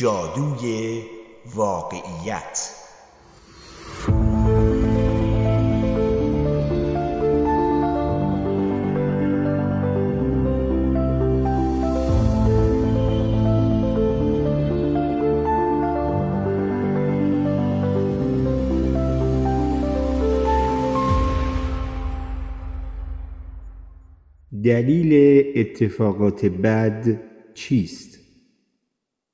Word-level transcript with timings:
جادوی 0.00 1.02
واقعیت 1.54 2.70
دلیل 24.64 25.42
اتفاقات 25.56 26.44
بد 26.44 27.20
چیست؟ 27.54 28.19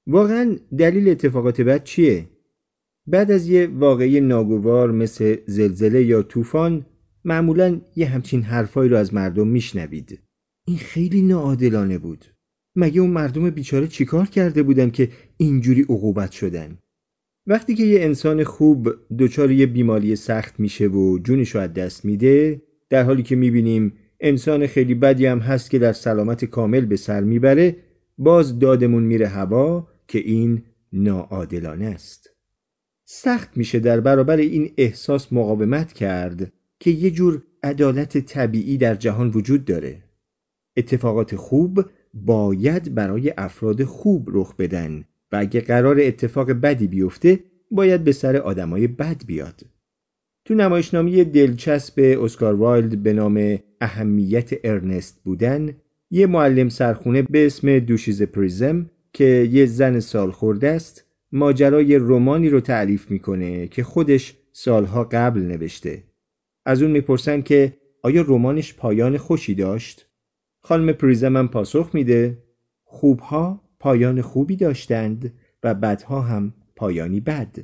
واقعا 0.07 0.57
دلیل 0.79 1.09
اتفاقات 1.09 1.61
بد 1.61 1.85
چیه؟ 1.85 2.29
بعد 3.07 3.31
از 3.31 3.49
یه 3.49 3.67
واقعی 3.67 4.21
ناگوار 4.21 4.91
مثل 4.91 5.37
زلزله 5.47 6.03
یا 6.05 6.23
طوفان 6.23 6.87
معمولا 7.25 7.81
یه 7.97 8.07
همچین 8.07 8.43
حرفایی 8.43 8.91
رو 8.91 8.97
از 8.97 9.15
مردم 9.15 9.49
میشنوید. 9.49 10.21
این 10.67 10.77
خیلی 10.77 11.23
ناعادلانه 11.23 11.99
بود. 11.99 12.25
مگه 12.77 13.01
اون 13.01 13.11
مردم 13.11 13.51
بیچاره 13.51 13.87
چیکار 13.87 14.27
کرده 14.27 14.63
بودن 14.63 14.91
که 14.91 15.09
اینجوری 15.37 15.83
عقوبت 15.83 16.31
شدن؟ 16.31 16.79
وقتی 17.47 17.75
که 17.75 17.85
یه 17.85 18.01
انسان 18.01 18.45
خوب 18.45 18.89
دچار 19.19 19.51
یه 19.51 19.67
بیماری 19.67 20.17
سخت 20.17 20.61
میشه 20.61 20.89
و 20.89 21.19
جونش 21.19 21.55
رو 21.55 21.61
از 21.61 21.73
دست 21.73 22.05
میده 22.05 22.63
در 22.91 23.03
حالی 23.03 23.23
که 23.23 23.37
می‌بینیم 23.37 23.93
انسان 24.21 24.67
خیلی 24.67 24.95
بدی 24.95 25.27
هم 25.27 25.39
هست 25.39 25.71
که 25.71 25.79
در 25.79 25.93
سلامت 25.93 26.45
کامل 26.45 26.85
به 26.85 26.97
سر 26.97 27.21
می‌بره 27.21 27.77
باز 28.19 28.59
دادمون 28.59 29.03
میره 29.03 29.29
هوا 29.29 29.89
که 30.09 30.19
این 30.19 30.63
ناعادلانه 30.93 31.85
است. 31.85 32.31
سخت 33.05 33.57
میشه 33.57 33.79
در 33.79 34.01
برابر 34.01 34.37
این 34.37 34.73
احساس 34.77 35.33
مقاومت 35.33 35.93
کرد 35.93 36.53
که 36.81 36.91
یه 36.91 37.11
جور 37.11 37.43
عدالت 37.63 38.19
طبیعی 38.19 38.79
در 38.79 38.95
جهان 38.95 39.31
وجود 39.31 39.65
داره. 39.65 40.03
اتفاقات 40.77 41.37
خوب 41.37 41.85
باید 42.15 42.95
برای 42.95 43.33
افراد 43.37 43.85
خوب 43.85 44.29
رخ 44.33 44.57
بدن 44.57 45.05
و 45.33 45.37
اگه 45.37 45.61
قرار 45.61 46.01
اتفاق 46.01 46.51
بدی 46.51 46.87
بیفته 46.87 47.41
باید 47.71 48.05
به 48.05 48.13
سر 48.13 48.37
آدمای 48.37 48.87
بد 48.87 49.27
بیاد. 49.27 49.61
تو 50.45 50.55
نمایشنامه 50.55 51.25
دلچسب 51.25 52.19
اسکار 52.23 52.55
وایلد 52.55 53.03
به 53.03 53.13
نام 53.13 53.59
اهمیت 53.81 54.51
ارنست 54.65 55.21
بودن 55.25 55.77
یه 56.11 56.27
معلم 56.27 56.69
سرخونه 56.69 57.23
به 57.23 57.47
اسم 57.47 57.79
دوشیزه 57.79 58.23
پریزم 58.23 58.91
که 59.17 59.49
یه 59.53 59.67
زن 59.67 60.01
سال 60.01 60.31
خورده 60.31 60.69
است 60.69 61.05
ماجرای 61.33 61.97
رومانی 61.97 62.49
رو 62.49 62.61
تعریف 62.61 63.11
می‌کنه 63.11 63.69
که 63.69 63.83
خودش 63.83 64.37
سالها 64.53 65.05
قبل 65.05 65.41
نوشته. 65.41 66.05
از 66.67 66.83
اون 66.83 66.91
می‌پرسن 66.91 67.43
که 67.43 67.77
آیا 68.03 68.25
رمانش 68.29 68.75
پایان 68.75 69.17
خوشی 69.17 69.55
داشت؟ 69.55 70.09
خانم 70.63 70.93
پریزم 70.93 71.37
هم 71.37 71.49
پاسخ 71.49 71.91
میده 71.95 72.39
خوبها 72.85 73.63
پایان 73.81 74.23
خوبی 74.23 74.57
داشتند 74.57 75.33
و 75.63 75.75
بدها 75.75 76.21
هم 76.21 76.55
پایانی 76.77 77.21
بد. 77.21 77.57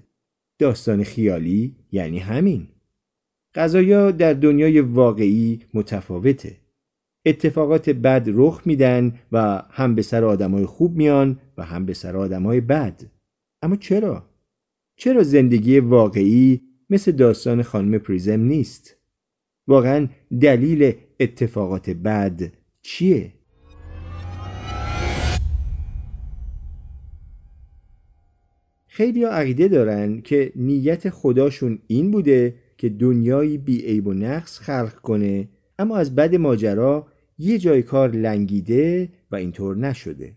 داستان 0.59 1.03
خیالی 1.03 1.77
یعنی 1.93 2.19
همین. 2.19 2.69
قضایا 3.55 4.11
در 4.11 4.33
دنیای 4.33 4.81
واقعی 4.81 5.61
متفاوته. 5.75 6.57
اتفاقات 7.27 7.91
بد 7.91 8.29
رخ 8.35 8.63
میدن 8.65 9.15
و 9.33 9.63
هم 9.71 9.95
به 9.95 10.03
سر 10.03 10.25
آدمای 10.25 10.67
خوب 10.67 10.97
میان 10.97 11.39
و 11.57 11.65
هم 11.65 11.87
به 11.87 11.95
سر 11.95 12.17
آدمای 12.17 12.61
بد 12.61 13.03
اما 13.63 13.77
چرا؟ 13.77 14.29
چرا 14.97 15.23
زندگی 15.23 15.79
واقعی 15.79 16.61
مثل 16.91 17.13
داستان 17.13 17.63
خانم 17.63 17.99
پریزم 17.99 18.41
نیست؟ 18.41 18.97
واقعا 19.67 20.09
دلیل 20.41 20.95
اتفاقات 21.21 21.91
بد 21.91 22.53
چیه؟ 22.83 23.33
خیلی 28.87 29.25
عقیده 29.25 29.69
دارن 29.69 30.21
که 30.21 30.53
نیت 30.57 31.11
خداشون 31.11 31.79
این 31.87 32.11
بوده 32.11 32.55
که 32.79 32.89
دنیایی 32.89 33.59
بی 33.59 33.81
عیب 33.81 34.07
و 34.07 34.15
نقص 34.15 34.59
خلق 34.59 34.95
کنه 34.95 35.49
اما 35.79 35.97
از 35.97 36.15
بد 36.15 36.35
ماجرا 36.35 37.07
یه 37.39 37.59
جای 37.59 37.83
کار 37.83 38.11
لنگیده 38.11 39.09
و 39.31 39.37
اینطور 39.37 39.77
نشده 39.77 40.33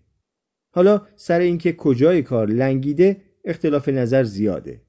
حالا 0.76 1.02
سر 1.16 1.40
اینکه 1.40 1.74
کجای 1.74 2.22
کار 2.22 2.48
لنگیده 2.48 3.18
اختلاف 3.46 3.90
نظر 3.90 4.24
زیاده. 4.24 4.82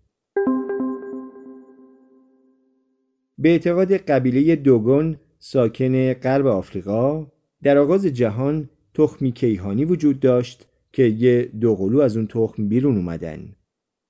به 3.39 3.49
اعتقاد 3.49 3.93
قبیله 3.93 4.57
دوگون 4.57 5.17
ساکن 5.39 6.13
غرب 6.13 6.47
آفریقا 6.47 7.27
در 7.63 7.79
آغاز 7.79 8.07
جهان 8.07 8.71
تخمی 8.95 9.33
کیهانی 9.33 9.85
وجود 9.85 10.21
داشت 10.21 10.69
که 10.93 11.03
یه 11.03 11.43
دوقلو 11.61 12.01
از 12.01 12.17
اون 12.17 12.27
تخم 12.27 12.69
بیرون 12.69 12.97
اومدن. 12.97 13.57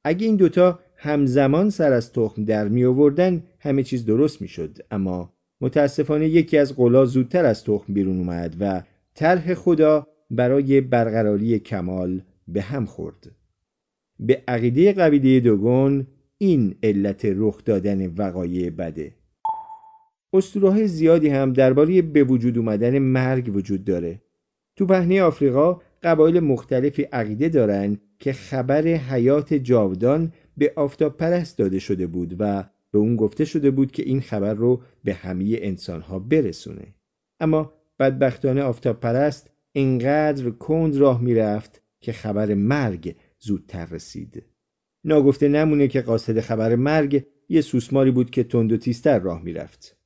اگه 0.05 0.27
این 0.27 0.37
دوتا 0.37 0.79
همزمان 0.97 1.71
سر 1.71 1.93
از 1.93 2.13
تخم 2.13 2.45
در 2.45 2.69
می 2.69 2.85
آوردن 2.85 3.43
همه 3.61 3.83
چیز 3.83 4.05
درست 4.05 4.43
می 4.43 4.49
شد. 4.49 4.79
اما 4.91 5.33
متاسفانه 5.61 6.29
یکی 6.29 6.59
از 6.59 6.77
قلا 6.77 7.05
زودتر 7.05 7.45
از 7.45 7.65
تخم 7.65 7.95
بیرون 7.95 8.19
اومد 8.19 8.57
و 8.61 8.83
طرح 9.15 9.55
خدا 9.55 10.07
برای 10.31 10.81
برقراری 10.81 11.59
کمال 11.59 12.23
به 12.49 12.63
هم 12.63 12.87
خورد. 12.87 13.31
به 14.21 14.43
عقیده 14.49 14.93
قبیله 14.93 15.41
دوگون 15.41 16.07
این 16.39 16.75
علت 16.83 17.25
رخ 17.25 17.65
دادن 17.65 18.07
وقایع 18.07 18.71
بده. 18.71 19.15
اسطوره 20.33 20.87
زیادی 20.87 21.29
هم 21.29 21.53
درباره 21.53 22.03
به 22.03 22.25
وجود 22.25 22.59
اومدن 22.59 22.99
مرگ 22.99 23.57
وجود 23.57 23.85
داره. 23.85 24.21
تو 24.77 24.87
پهنه 24.87 25.23
آفریقا 25.23 25.81
قبایل 26.03 26.41
مختلفی 26.41 27.03
عقیده 27.03 27.49
دارن 27.49 27.99
که 28.19 28.33
خبر 28.33 28.83
حیات 28.83 29.55
جاودان 29.55 30.33
به 30.57 30.73
آفتاب 30.77 31.17
پرست 31.17 31.59
داده 31.59 31.79
شده 31.79 32.07
بود 32.07 32.37
و 32.39 32.65
به 32.91 32.99
اون 32.99 33.17
گفته 33.17 33.45
شده 33.45 33.71
بود 33.71 33.93
که 33.93 34.03
این 34.03 34.21
خبر 34.21 34.55
رو 34.55 34.81
به 35.05 35.15
همه 35.15 35.57
انسانها 35.61 36.19
برسونه. 36.19 36.95
اما 37.41 37.73
بدبختانه 37.99 38.63
آفتاب 38.63 39.01
پرست 39.01 39.51
اینقدر 39.77 40.51
کند 40.51 40.97
راه 40.97 41.23
می‌رفت 41.23 41.83
که 42.01 42.13
خبر 42.13 42.55
مرگ 42.55 43.17
زودتر 43.39 43.87
رسید. 43.87 44.43
ناگفته 45.05 45.49
نمونه 45.49 45.89
که 45.89 46.01
قاصد 46.01 46.41
خبر 46.41 46.75
مرگ 46.75 47.25
یه 47.49 47.61
سوسماری 47.61 48.11
بود 48.11 48.31
که 48.31 48.45
تند 48.45 48.73
و 48.73 48.77
تیزتر 48.77 49.19
راه 49.19 49.43
می‌رفت. 49.43 49.97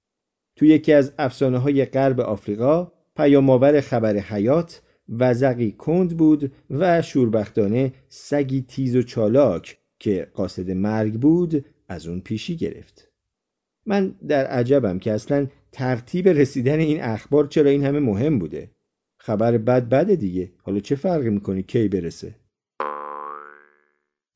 تو 0.57 0.65
یکی 0.65 0.93
از 0.93 1.13
افسانه 1.19 1.59
های 1.59 1.85
غرب 1.85 2.21
آفریقا 2.21 2.93
پیامآور 3.17 3.81
خبر 3.81 4.17
حیات 4.17 4.83
وزقی 5.09 5.73
کند 5.73 6.17
بود 6.17 6.53
و 6.71 7.03
شوربختانه 7.03 7.93
سگی 8.09 8.63
تیز 8.63 8.97
و 8.97 9.03
چالاک 9.03 9.79
که 9.99 10.31
قاصد 10.35 10.71
مرگ 10.71 11.13
بود 11.13 11.65
از 11.89 12.07
اون 12.07 12.21
پیشی 12.21 12.57
گرفت. 12.57 13.11
من 13.87 14.15
در 14.29 14.47
عجبم 14.47 14.99
که 14.99 15.13
اصلا 15.13 15.47
ترتیب 15.73 16.29
رسیدن 16.29 16.79
این 16.79 17.03
اخبار 17.03 17.47
چرا 17.47 17.71
این 17.71 17.85
همه 17.85 17.99
مهم 17.99 18.39
بوده. 18.39 18.71
خبر 19.23 19.59
بد 19.59 19.89
بده 19.89 20.17
دیگه. 20.17 20.53
حالا 20.63 20.81
چه 20.81 20.95
فرقی 20.95 21.31
می‌کنه 21.31 21.63
کی 21.63 21.89
برسه؟ 21.89 22.35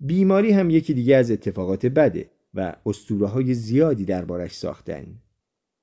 بیماری 0.00 0.50
هم 0.50 0.70
یکی 0.70 0.94
دیگه 0.94 1.16
از 1.16 1.30
اتفاقات 1.30 1.86
بده 1.86 2.30
و 2.54 2.76
اسطوره 2.86 3.26
های 3.26 3.54
زیادی 3.54 4.04
دربارش 4.04 4.52
ساختن. 4.52 5.06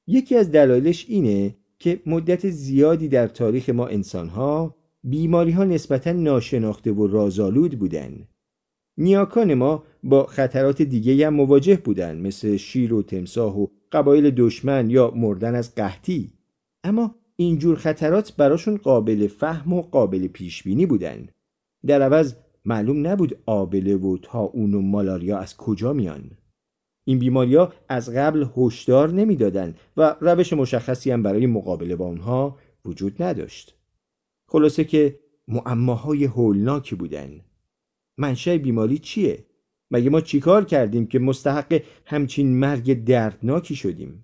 یکی 0.08 0.36
از 0.36 0.52
دلایلش 0.52 1.06
اینه 1.10 1.56
که 1.80 2.00
مدت 2.06 2.50
زیادی 2.50 3.08
در 3.08 3.28
تاریخ 3.28 3.70
ما 3.70 3.88
انسانها 3.88 4.76
بیماری 5.04 5.52
ها 5.52 5.64
نسبتا 5.64 6.12
ناشناخته 6.12 6.92
و 6.92 7.08
رازآلود 7.08 7.80
بودن. 7.80 8.28
نیاکان 8.98 9.54
ما 9.54 9.84
با 10.04 10.26
خطرات 10.26 10.82
دیگه 10.82 11.28
هم 11.28 11.34
مواجه 11.34 11.76
بودن 11.76 12.18
مثل 12.18 12.58
شیر 12.58 12.94
و 12.94 13.04
تمساه 13.04 13.60
و 13.60 13.68
قبایل 13.92 14.32
دشمن 14.32 14.90
یا 14.90 15.12
مردن 15.16 15.56
از 15.56 15.76
قحطی. 15.76 16.34
اما 16.84 17.16
اینجور 17.44 17.76
خطرات 17.76 18.36
براشون 18.36 18.78
قابل 18.78 19.28
فهم 19.28 19.74
و 19.74 19.82
قابل 19.82 20.28
پیش 20.28 20.64
بینی 20.64 20.86
بودن. 20.86 21.30
در 21.88 22.02
عوض 22.02 22.36
معلوم 22.66 23.08
نبود 23.08 23.38
آبله 23.46 23.96
و 23.96 24.18
تاون 24.22 24.74
و 24.74 24.82
مالاریا 24.82 25.38
از 25.38 25.58
کجا 25.58 25.94
میان. 25.94 26.32
این 27.06 27.20
بیماریا 27.20 27.74
از 27.90 28.10
قبل 28.10 28.46
هشدار 28.58 29.12
نمی‌دادند 29.12 29.80
و 29.98 30.16
روش 30.22 30.54
مشخصی 30.54 31.12
هم 31.12 31.24
برای 31.24 31.46
مقابله 31.46 31.96
با 31.96 32.06
اونها 32.06 32.58
وجود 32.86 33.24
نداشت. 33.24 33.76
خلاصه 34.48 34.84
که 34.84 35.20
معماهای 35.48 36.26
هولناکی 36.26 36.96
بودن. 36.96 37.42
منشأ 38.18 38.58
بیماری 38.58 38.98
چیه؟ 38.98 39.46
مگه 39.92 40.10
ما 40.10 40.22
چیکار 40.22 40.66
کردیم 40.66 41.08
که 41.08 41.20
مستحق 41.20 41.82
همچین 42.06 42.60
مرگ 42.60 43.04
دردناکی 43.04 43.76
شدیم؟ 43.76 44.24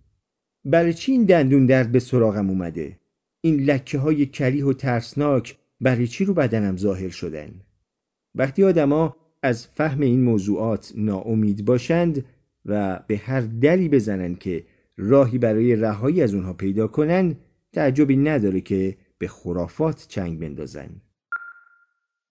برای 0.65 0.93
چی 0.93 1.11
این 1.11 1.25
دندون 1.25 1.65
درد 1.65 1.91
به 1.91 1.99
سراغم 1.99 2.49
اومده؟ 2.49 2.99
این 3.47 3.63
لکه 3.63 3.97
های 3.97 4.25
کلیح 4.25 4.65
و 4.65 4.73
ترسناک 4.73 5.57
برای 5.81 6.07
چی 6.07 6.25
رو 6.25 6.33
بدنم 6.33 6.77
ظاهر 6.77 7.09
شدن؟ 7.09 7.51
وقتی 8.35 8.63
آدما 8.63 9.15
از 9.43 9.67
فهم 9.67 10.01
این 10.01 10.23
موضوعات 10.23 10.93
ناامید 10.95 11.65
باشند 11.65 12.25
و 12.65 12.99
به 13.07 13.17
هر 13.17 13.41
دلی 13.41 13.89
بزنن 13.89 14.35
که 14.35 14.63
راهی 14.97 15.37
برای 15.37 15.75
رهایی 15.75 16.21
از 16.21 16.33
اونها 16.33 16.53
پیدا 16.53 16.87
کنن 16.87 17.35
تعجبی 17.73 18.17
نداره 18.17 18.61
که 18.61 18.97
به 19.17 19.27
خرافات 19.27 20.05
چنگ 20.09 20.39
بندازن. 20.39 20.89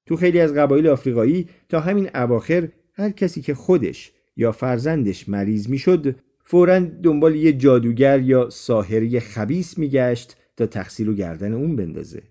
تو 0.07 0.17
خیلی 0.17 0.41
از 0.41 0.55
قبایل 0.55 0.89
آفریقایی 0.89 1.49
تا 1.69 1.81
همین 1.81 2.11
اواخر 2.15 2.69
هر 2.93 3.11
کسی 3.11 3.43
که 3.43 3.55
خودش 3.55 4.13
یا 4.37 4.53
فرزندش 4.53 5.29
مریض 5.29 5.69
می‌شد 5.69 6.17
فورا 6.45 6.79
دنبال 6.79 7.35
یه 7.35 7.53
جادوگر 7.53 8.21
یا 8.21 8.51
ساحری 8.51 9.21
خبیس 9.21 9.79
میگشت 9.79 10.37
تا 10.57 10.67
تقصیر 10.67 11.11
و 11.11 11.15
گردن 11.15 11.53
اون 11.53 11.77
بندازه. 11.77 12.23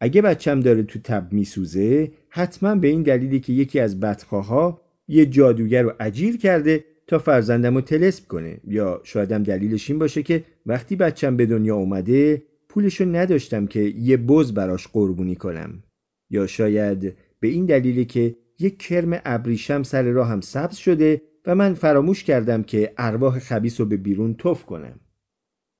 اگه 0.00 0.22
بچم 0.22 0.60
داره 0.60 0.82
تو 0.82 0.98
تب 0.98 1.32
میسوزه 1.32 2.12
حتما 2.28 2.74
به 2.74 2.88
این 2.88 3.02
دلیلی 3.02 3.40
که 3.40 3.52
یکی 3.52 3.80
از 3.80 4.00
بدخواها 4.00 4.80
یه 5.08 5.26
جادوگر 5.26 5.82
رو 5.82 5.92
اجیر 6.00 6.36
کرده 6.36 6.84
تا 7.06 7.18
فرزندم 7.18 7.74
رو 7.74 7.80
تلسپ 7.80 8.26
کنه. 8.26 8.60
یا 8.64 9.00
شایدم 9.04 9.42
دلیلش 9.42 9.90
این 9.90 9.98
باشه 9.98 10.22
که 10.22 10.44
وقتی 10.66 10.96
بچم 10.96 11.36
به 11.36 11.46
دنیا 11.46 11.76
اومده 11.76 12.42
پولشو 12.68 13.04
نداشتم 13.04 13.66
که 13.66 13.80
یه 13.80 14.16
بز 14.16 14.52
براش 14.52 14.88
قربونی 14.88 15.36
کنم. 15.36 15.82
یا 16.30 16.46
شاید 16.46 17.16
به 17.40 17.48
این 17.48 17.66
دلیلی 17.66 18.04
که 18.04 18.36
یک 18.58 18.78
کرم 18.78 19.20
ابریشم 19.24 19.82
سر 19.82 20.02
راهم 20.02 20.40
سبز 20.40 20.76
شده 20.76 21.22
و 21.46 21.54
من 21.54 21.74
فراموش 21.74 22.24
کردم 22.24 22.62
که 22.62 22.92
ارواح 22.98 23.38
خبیس 23.38 23.80
رو 23.80 23.86
به 23.86 23.96
بیرون 23.96 24.34
تف 24.34 24.64
کنم. 24.64 25.00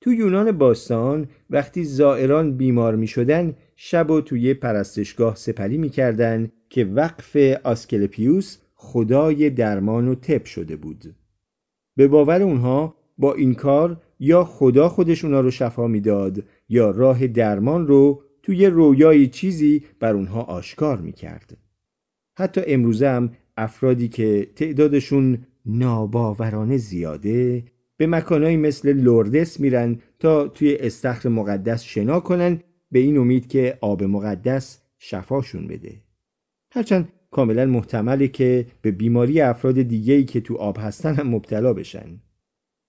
تو 0.05 0.13
یونان 0.13 0.51
باستان 0.51 1.27
وقتی 1.49 1.83
زائران 1.83 2.57
بیمار 2.57 2.95
می 2.95 3.07
شدن 3.07 3.53
شب 3.75 4.11
و 4.11 4.21
توی 4.21 4.53
پرستشگاه 4.53 5.35
سپری 5.35 5.77
می 5.77 5.89
کردن 5.89 6.51
که 6.69 6.85
وقف 6.85 7.35
آسکلپیوس 7.63 8.57
خدای 8.75 9.49
درمان 9.49 10.07
و 10.07 10.15
تب 10.15 10.45
شده 10.45 10.75
بود 10.75 11.15
به 11.95 12.07
باور 12.07 12.41
اونها 12.41 12.95
با 13.17 13.33
این 13.33 13.53
کار 13.53 14.01
یا 14.19 14.43
خدا 14.43 14.89
خودش 14.89 15.25
اونا 15.25 15.41
رو 15.41 15.51
شفا 15.51 15.87
می‌داد 15.87 16.43
یا 16.69 16.91
راه 16.91 17.27
درمان 17.27 17.87
رو 17.87 18.23
توی 18.43 18.65
رویای 18.65 19.27
چیزی 19.27 19.83
بر 19.99 20.13
اونها 20.13 20.41
آشکار 20.41 20.97
می‌کرد. 20.97 21.57
حتی 22.37 22.61
امروزه 22.67 23.07
هم 23.07 23.31
افرادی 23.57 24.07
که 24.07 24.47
تعدادشون 24.55 25.37
ناباورانه 25.65 26.77
زیاده 26.77 27.63
به 27.97 28.07
مکانهایی 28.07 28.57
مثل 28.57 28.93
لوردس 28.93 29.59
میرن 29.59 29.99
تا 30.19 30.47
توی 30.47 30.75
استخر 30.75 31.29
مقدس 31.29 31.83
شنا 31.83 32.19
کنن 32.19 32.59
به 32.91 32.99
این 32.99 33.17
امید 33.17 33.47
که 33.47 33.77
آب 33.81 34.03
مقدس 34.03 34.81
شفاشون 34.97 35.67
بده. 35.67 36.01
هرچند 36.71 37.09
کاملا 37.31 37.65
محتمله 37.65 38.27
که 38.27 38.65
به 38.81 38.91
بیماری 38.91 39.41
افراد 39.41 39.81
دیگهی 39.81 40.23
که 40.23 40.41
تو 40.41 40.55
آب 40.55 40.77
هستن 40.79 41.15
هم 41.15 41.27
مبتلا 41.27 41.73
بشن. 41.73 42.21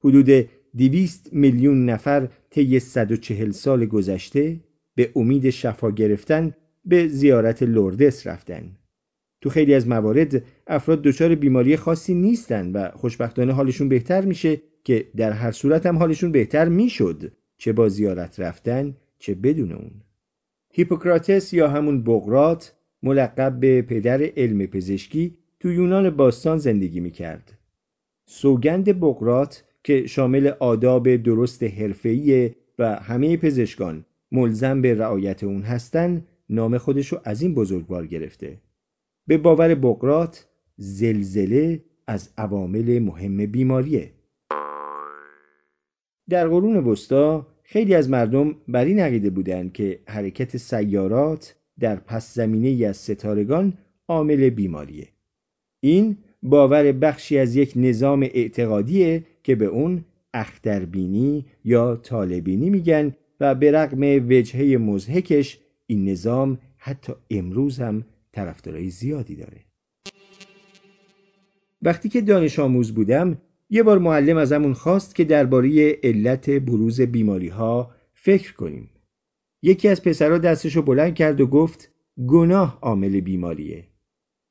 حدود 0.04 0.48
دویست 0.76 1.28
میلیون 1.32 1.84
نفر 1.84 2.28
طی 2.50 2.80
140 2.80 3.50
سال 3.50 3.86
گذشته 3.86 4.60
به 4.94 5.12
امید 5.16 5.50
شفا 5.50 5.90
گرفتن 5.90 6.54
به 6.84 7.08
زیارت 7.08 7.62
لوردس 7.62 8.26
رفتن. 8.26 8.76
تو 9.40 9.50
خیلی 9.50 9.74
از 9.74 9.88
موارد 9.88 10.42
افراد 10.66 11.02
دچار 11.02 11.34
بیماری 11.34 11.76
خاصی 11.76 12.14
نیستن 12.14 12.72
و 12.72 12.90
خوشبختانه 12.90 13.52
حالشون 13.52 13.88
بهتر 13.88 14.24
میشه 14.24 14.60
که 14.84 15.06
در 15.16 15.32
هر 15.32 15.50
صورت 15.50 15.86
هم 15.86 15.96
حالشون 15.96 16.32
بهتر 16.32 16.68
می‌شد 16.68 17.32
چه 17.58 17.72
با 17.72 17.88
زیارت 17.88 18.40
رفتن 18.40 18.96
چه 19.18 19.34
بدون 19.34 19.72
اون. 19.72 19.90
هیپوکراتس 20.72 21.52
یا 21.52 21.68
همون 21.68 22.02
بغرات 22.02 22.74
ملقب 23.02 23.60
به 23.60 23.82
پدر 23.82 24.22
علم 24.36 24.66
پزشکی 24.66 25.36
تو 25.60 25.72
یونان 25.72 26.10
باستان 26.10 26.58
زندگی 26.58 27.00
می‌کرد. 27.00 27.58
سوگند 28.26 29.00
بغرات 29.00 29.64
که 29.84 30.06
شامل 30.06 30.46
آداب 30.46 31.16
درست 31.16 31.62
حرفه‌ای 31.62 32.50
و 32.78 32.94
همه 32.94 33.36
پزشکان 33.36 34.04
ملزم 34.32 34.82
به 34.82 34.94
رعایت 34.94 35.44
اون 35.44 35.62
هستن 35.62 36.24
نام 36.50 36.78
خودشو 36.78 37.20
از 37.24 37.42
این 37.42 37.54
بزرگوار 37.54 38.06
گرفته. 38.06 38.58
به 39.26 39.38
باور 39.38 39.74
بقرات 39.74 40.46
زلزله 40.76 41.84
از 42.06 42.30
عوامل 42.38 42.98
مهم 42.98 43.46
بیماریه. 43.46 44.10
در 46.28 46.48
قرون 46.48 46.76
وسطا 46.76 47.46
خیلی 47.62 47.94
از 47.94 48.10
مردم 48.10 48.54
بر 48.68 48.84
این 48.84 49.00
عقیده 49.00 49.30
بودند 49.30 49.72
که 49.72 50.00
حرکت 50.06 50.56
سیارات 50.56 51.56
در 51.78 51.96
پس 51.96 52.34
زمینه 52.34 52.68
ای 52.68 52.84
از 52.84 52.96
ستارگان 52.96 53.72
عامل 54.08 54.50
بیماریه. 54.50 55.08
این 55.80 56.16
باور 56.42 56.92
بخشی 56.92 57.38
از 57.38 57.56
یک 57.56 57.72
نظام 57.76 58.22
اعتقادیه 58.22 59.24
که 59.42 59.54
به 59.54 59.66
اون 59.66 60.04
اختربینی 60.34 61.44
یا 61.64 61.96
طالبینی 61.96 62.70
میگن 62.70 63.14
و 63.40 63.54
به 63.54 63.72
رغم 63.72 64.28
وجهه 64.28 64.76
مزهکش 64.76 65.60
این 65.86 66.08
نظام 66.08 66.58
حتی 66.76 67.12
امروز 67.30 67.80
هم 67.80 68.04
طرفدارای 68.36 68.90
زیادی 68.90 69.36
داره. 69.36 69.60
وقتی 71.82 72.08
که 72.08 72.20
دانش 72.20 72.58
آموز 72.58 72.94
بودم 72.94 73.38
یه 73.70 73.82
بار 73.82 73.98
معلم 73.98 74.36
ازمون 74.36 74.74
خواست 74.74 75.14
که 75.14 75.24
درباره 75.24 75.98
علت 76.02 76.50
بروز 76.50 77.00
بیماری 77.00 77.48
ها 77.48 77.94
فکر 78.14 78.54
کنیم. 78.54 78.90
یکی 79.62 79.88
از 79.88 80.02
پسرها 80.02 80.38
دستشو 80.38 80.82
بلند 80.82 81.14
کرد 81.14 81.40
و 81.40 81.46
گفت 81.46 81.92
گناه 82.26 82.78
عامل 82.82 83.20
بیماریه. 83.20 83.84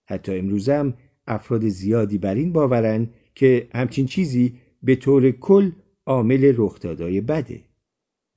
حتی 0.10 0.38
امروزم 0.38 0.94
افراد 1.28 1.68
زیادی 1.68 2.18
بر 2.18 2.36
این 2.36 2.54
باورن 2.54 3.10
که 3.36 3.68
همچین 3.74 4.06
چیزی 4.06 4.58
به 4.84 4.96
طور 4.96 5.32
کل 5.32 5.72
عامل 6.06 6.54
رخدادای 6.58 7.22
بده. 7.22 7.62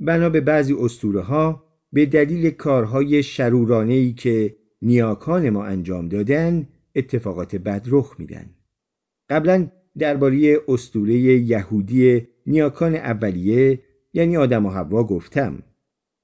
بنا 0.01 0.31
به 0.31 0.41
بعضی 0.41 0.75
اسطوره 0.75 1.21
ها 1.21 1.65
به 1.93 2.07
دلیل 2.07 2.51
کارهای 2.51 3.23
شرورانه 3.23 3.95
ای 3.95 4.13
که 4.13 4.58
نیاکان 4.83 5.51
ما 5.51 5.65
انجام 5.65 6.09
دادن 6.09 6.69
اتفاقات 6.95 7.57
بد 7.57 7.87
رخ 7.91 8.15
میدن. 8.19 8.51
قبلا 9.31 9.67
درباره 9.99 10.61
اسطوره 10.69 11.15
یهودی 11.15 12.29
نیاکان 12.47 12.95
اولیه 12.95 13.81
یعنی 14.13 14.37
آدم 14.37 14.67
و 14.67 14.71
حوا 14.71 15.05
گفتم. 15.05 15.63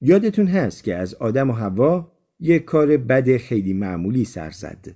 یادتون 0.01 0.47
هست 0.47 0.83
که 0.83 0.95
از 0.95 1.13
آدم 1.13 1.49
و 1.49 1.53
حوا 1.53 2.11
یک 2.39 2.65
کار 2.65 2.97
بد 2.97 3.37
خیلی 3.37 3.73
معمولی 3.73 4.25
سر 4.25 4.51
زد. 4.51 4.95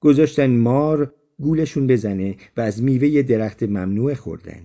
گذاشتن 0.00 0.50
مار 0.56 1.14
گولشون 1.38 1.86
بزنه 1.86 2.36
و 2.56 2.60
از 2.60 2.82
میوه 2.82 3.22
درخت 3.22 3.62
ممنوع 3.62 4.14
خوردن. 4.14 4.62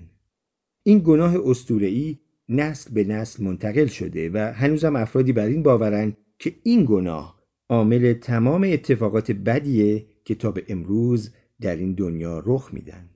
این 0.83 1.01
گناه 1.05 1.49
اسطوره‌ای 1.49 2.19
نسل 2.49 2.93
به 2.93 3.03
نسل 3.03 3.43
منتقل 3.43 3.85
شده 3.85 4.29
و 4.29 4.37
هنوزم 4.37 4.95
افرادی 4.95 5.33
بر 5.33 5.45
این 5.45 5.63
باورن 5.63 6.13
که 6.39 6.55
این 6.63 6.85
گناه 6.89 7.34
عامل 7.69 8.13
تمام 8.13 8.63
اتفاقات 8.63 9.31
بدیه 9.31 10.05
که 10.25 10.35
تا 10.35 10.51
به 10.51 10.63
امروز 10.67 11.33
در 11.61 11.75
این 11.75 11.93
دنیا 11.93 12.43
رخ 12.45 12.73
میدن. 12.73 13.09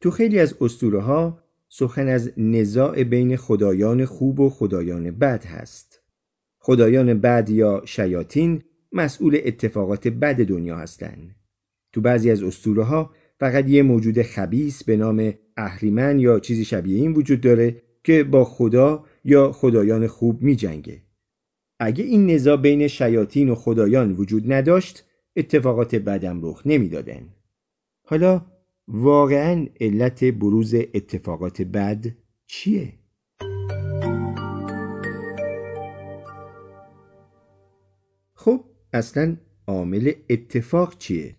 تو 0.00 0.10
خیلی 0.10 0.38
از 0.38 0.54
اسطوره 0.60 1.00
ها 1.00 1.44
سخن 1.68 2.08
از 2.08 2.32
نزاع 2.36 3.04
بین 3.04 3.36
خدایان 3.36 4.04
خوب 4.04 4.40
و 4.40 4.50
خدایان 4.50 5.10
بد 5.10 5.44
هست. 5.44 6.00
خدایان 6.58 7.20
بد 7.20 7.50
یا 7.50 7.82
شیاطین 7.84 8.62
مسئول 8.92 9.40
اتفاقات 9.44 10.08
بد 10.08 10.36
دنیا 10.36 10.76
هستند. 10.76 11.36
تو 11.92 12.00
بعضی 12.00 12.30
از 12.30 12.42
اسطوره 12.42 12.82
ها 12.82 13.10
فقط 13.40 13.68
یه 13.68 13.82
موجود 13.82 14.22
خبیس 14.22 14.84
به 14.84 14.96
نام 14.96 15.34
اهریمن 15.56 16.18
یا 16.18 16.40
چیزی 16.40 16.64
شبیه 16.64 16.96
این 16.96 17.12
وجود 17.12 17.40
داره 17.40 17.82
که 18.04 18.24
با 18.24 18.44
خدا 18.44 19.04
یا 19.24 19.52
خدایان 19.52 20.06
خوب 20.06 20.42
می 20.42 20.56
جنگه. 20.56 21.03
اگه 21.80 22.04
این 22.04 22.30
نزاع 22.30 22.56
بین 22.56 22.88
شیاطین 22.88 23.48
و 23.48 23.54
خدایان 23.54 24.12
وجود 24.12 24.52
نداشت 24.52 25.04
اتفاقات 25.36 25.94
بدم 25.94 26.44
رخ 26.44 26.62
نمی‌دادن. 26.66 27.28
حالا 28.04 28.46
واقعا 28.88 29.66
علت 29.80 30.24
بروز 30.24 30.74
اتفاقات 30.74 31.62
بد 31.62 32.06
چیه؟ 32.46 32.92
خب 38.34 38.64
اصلا 38.92 39.36
عامل 39.66 40.12
اتفاق 40.30 40.98
چیه؟ 40.98 41.36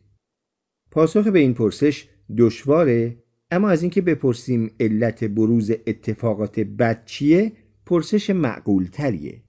پاسخ 0.91 1.27
به 1.27 1.39
این 1.39 1.53
پرسش 1.53 2.07
دشواره 2.37 3.17
اما 3.51 3.69
از 3.69 3.81
اینکه 3.81 4.01
بپرسیم 4.01 4.71
علت 4.79 5.23
بروز 5.23 5.71
اتفاقات 5.71 6.59
بد 6.59 7.05
چیه 7.05 7.51
پرسش 7.85 8.29
معقول 8.29 8.85
تریه 8.85 9.44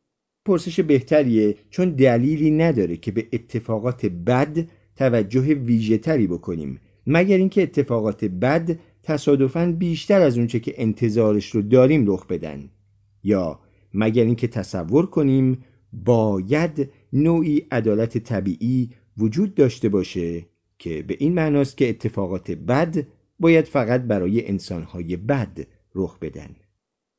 پرسش 0.46 0.80
بهتریه 0.80 1.56
چون 1.70 1.90
دلیلی 1.90 2.50
نداره 2.50 2.96
که 2.96 3.12
به 3.12 3.26
اتفاقات 3.32 4.06
بد 4.06 4.66
توجه 4.96 5.54
ویژه 5.54 5.98
تری 5.98 6.26
بکنیم 6.26 6.80
مگر 7.06 7.36
اینکه 7.36 7.62
اتفاقات 7.62 8.24
بد 8.24 8.78
تصادفاً 9.02 9.74
بیشتر 9.78 10.22
از 10.22 10.38
اونچه 10.38 10.60
که 10.60 10.74
انتظارش 10.76 11.50
رو 11.50 11.62
داریم 11.62 12.10
رخ 12.10 12.26
بدن 12.26 12.70
یا 13.24 13.60
مگر 13.94 14.24
اینکه 14.24 14.46
تصور 14.48 15.06
کنیم 15.06 15.58
باید 15.92 16.90
نوعی 17.12 17.66
عدالت 17.70 18.18
طبیعی 18.18 18.90
وجود 19.18 19.54
داشته 19.54 19.88
باشه 19.88 20.46
که 20.78 21.02
به 21.02 21.16
این 21.18 21.34
معناست 21.34 21.76
که 21.76 21.88
اتفاقات 21.88 22.50
بد 22.50 23.06
باید 23.40 23.64
فقط 23.64 24.02
برای 24.02 24.48
انسانهای 24.48 25.16
بد 25.16 25.58
رخ 25.94 26.18
بدن. 26.18 26.56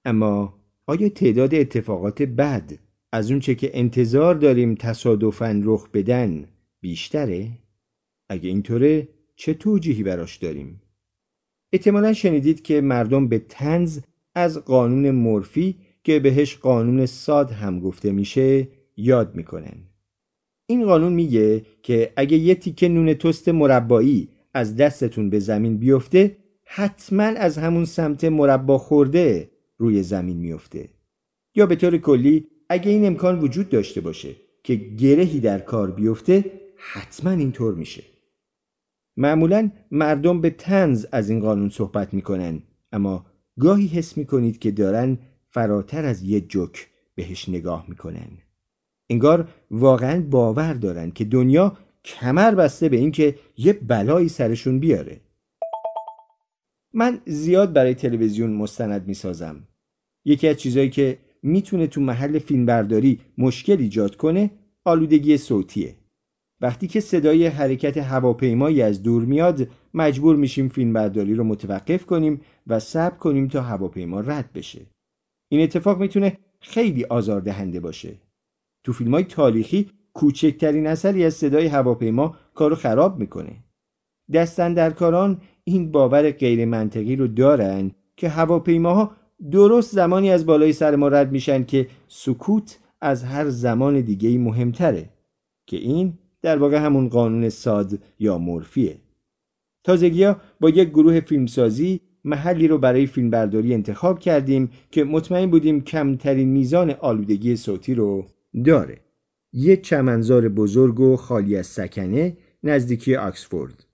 اما 0.05 0.59
آیا 0.87 1.09
تعداد 1.09 1.55
اتفاقات 1.55 2.21
بد 2.21 2.86
از 3.11 3.31
اونچه 3.31 3.55
که 3.55 3.79
انتظار 3.79 4.35
داریم 4.35 4.75
تصادفاً 4.75 5.61
رخ 5.63 5.89
بدن 5.93 6.45
بیشتره؟ 6.81 7.51
اگه 8.29 8.49
اینطوره 8.49 9.07
چه 9.35 9.53
توجیهی 9.53 10.03
براش 10.03 10.37
داریم؟ 10.37 10.81
احتمالا 11.73 12.13
شنیدید 12.13 12.61
که 12.61 12.81
مردم 12.81 13.27
به 13.27 13.39
تنز 13.39 13.99
از 14.35 14.65
قانون 14.65 15.11
مورفی 15.11 15.75
که 16.03 16.19
بهش 16.19 16.55
قانون 16.55 17.05
ساد 17.05 17.51
هم 17.51 17.79
گفته 17.79 18.11
میشه 18.11 18.67
یاد 18.97 19.35
می‌کنن. 19.35 19.77
این 20.69 20.85
قانون 20.85 21.13
میگه 21.13 21.65
که 21.83 22.13
اگه 22.15 22.37
یه 22.37 22.55
تیکه 22.55 22.89
نون 22.89 23.13
تست 23.13 23.49
مربایی 23.49 24.29
از 24.53 24.75
دستتون 24.75 25.29
به 25.29 25.39
زمین 25.39 25.77
بیفته 25.77 26.37
حتما 26.65 27.23
از 27.23 27.57
همون 27.57 27.85
سمت 27.85 28.23
مربا 28.23 28.77
خورده 28.77 29.51
روی 29.77 30.03
زمین 30.03 30.37
میفته. 30.37 30.89
یا 31.55 31.65
به 31.65 31.75
طور 31.75 31.97
کلی 31.97 32.47
اگه 32.69 32.91
این 32.91 33.05
امکان 33.05 33.39
وجود 33.39 33.69
داشته 33.69 34.01
باشه 34.01 34.35
که 34.63 34.75
گرهی 34.75 35.39
در 35.39 35.59
کار 35.59 35.91
بیفته 35.91 36.45
حتما 36.75 37.31
اینطور 37.31 37.73
میشه. 37.73 38.03
معمولا 39.17 39.71
مردم 39.91 40.41
به 40.41 40.49
تنز 40.49 41.05
از 41.11 41.29
این 41.29 41.39
قانون 41.39 41.69
صحبت 41.69 42.13
می‌کنن 42.13 42.61
اما 42.91 43.25
گاهی 43.59 43.87
حس 43.87 44.17
می‌کنید 44.17 44.59
که 44.59 44.71
دارن 44.71 45.17
فراتر 45.49 46.05
از 46.05 46.23
یه 46.23 46.41
جوک 46.41 46.87
بهش 47.15 47.49
نگاه 47.49 47.85
می‌کنن. 47.87 48.27
انگار 49.09 49.47
واقعا 49.71 50.21
باور 50.21 50.73
دارن 50.73 51.11
که 51.11 51.25
دنیا 51.25 51.77
کمر 52.05 52.55
بسته 52.55 52.89
به 52.89 52.97
اینکه 52.97 53.35
یه 53.57 53.73
بلایی 53.73 54.29
سرشون 54.29 54.79
بیاره. 54.79 55.21
من 56.93 57.21
زیاد 57.25 57.73
برای 57.73 57.95
تلویزیون 57.95 58.53
مستند 58.53 59.07
می‌سازم. 59.07 59.67
یکی 60.25 60.47
از 60.47 60.57
چیزهایی 60.57 60.89
که 60.89 61.17
می‌تونه 61.43 61.87
تو 61.87 62.01
محل 62.01 62.39
فیلمبرداری 62.39 63.19
مشکل 63.37 63.77
ایجاد 63.79 64.15
کنه 64.15 64.51
آلودگی 64.85 65.37
صوتیه. 65.37 65.95
وقتی 66.61 66.87
که 66.87 66.99
صدای 66.99 67.47
حرکت 67.47 67.97
هواپیمایی 67.97 68.81
از 68.81 69.03
دور 69.03 69.25
میاد 69.25 69.67
مجبور 69.93 70.35
میشیم 70.35 70.67
فیلمبرداری 70.69 71.35
رو 71.35 71.43
متوقف 71.43 72.05
کنیم 72.05 72.41
و 72.67 72.79
صبر 72.79 73.17
کنیم 73.17 73.47
تا 73.47 73.61
هواپیما 73.61 74.19
رد 74.19 74.53
بشه. 74.53 74.85
این 75.49 75.61
اتفاق 75.61 75.99
می‌تونه 75.99 76.37
خیلی 76.59 77.05
آزاردهنده 77.05 77.79
باشه. 77.79 78.13
تو 78.83 78.93
فیلم 78.93 79.13
های 79.13 79.23
تاریخی 79.23 79.91
کوچکترین 80.13 80.87
اثری 80.87 81.25
از 81.25 81.33
صدای 81.33 81.67
هواپیما 81.67 82.35
کارو 82.53 82.75
خراب 82.75 83.19
می‌کنه. 83.19 83.63
دستندرکاران 84.33 85.41
این 85.63 85.91
باور 85.91 86.31
غیر 86.31 86.65
منطقی 86.65 87.15
رو 87.15 87.27
دارن 87.27 87.91
که 88.15 88.29
هواپیماها 88.29 89.11
درست 89.51 89.95
زمانی 89.95 90.31
از 90.31 90.45
بالای 90.45 90.73
سر 90.73 90.95
ما 90.95 91.07
رد 91.07 91.31
میشن 91.31 91.63
که 91.63 91.87
سکوت 92.07 92.79
از 93.01 93.23
هر 93.23 93.49
زمان 93.49 94.01
دیگه 94.01 94.37
مهمتره 94.37 95.09
که 95.65 95.77
این 95.77 96.13
در 96.41 96.57
واقع 96.57 96.77
همون 96.77 97.09
قانون 97.09 97.49
ساد 97.49 97.99
یا 98.19 98.37
مورفیه. 98.37 98.97
تازگی 99.83 100.23
ها 100.23 100.37
با 100.59 100.69
یک 100.69 100.89
گروه 100.89 101.19
فیلمسازی 101.19 102.01
محلی 102.23 102.67
رو 102.67 102.77
برای 102.77 103.05
فیلمبرداری 103.05 103.73
انتخاب 103.73 104.19
کردیم 104.19 104.69
که 104.91 105.03
مطمئن 105.03 105.49
بودیم 105.49 105.81
کمترین 105.81 106.49
میزان 106.49 106.91
آلودگی 106.91 107.55
صوتی 107.55 107.95
رو 107.95 108.25
داره. 108.65 108.97
یه 109.53 109.77
چمنزار 109.77 110.49
بزرگ 110.49 110.99
و 110.99 111.15
خالی 111.15 111.57
از 111.57 111.67
سکنه 111.67 112.37
نزدیکی 112.63 113.15
آکسفورد. 113.15 113.85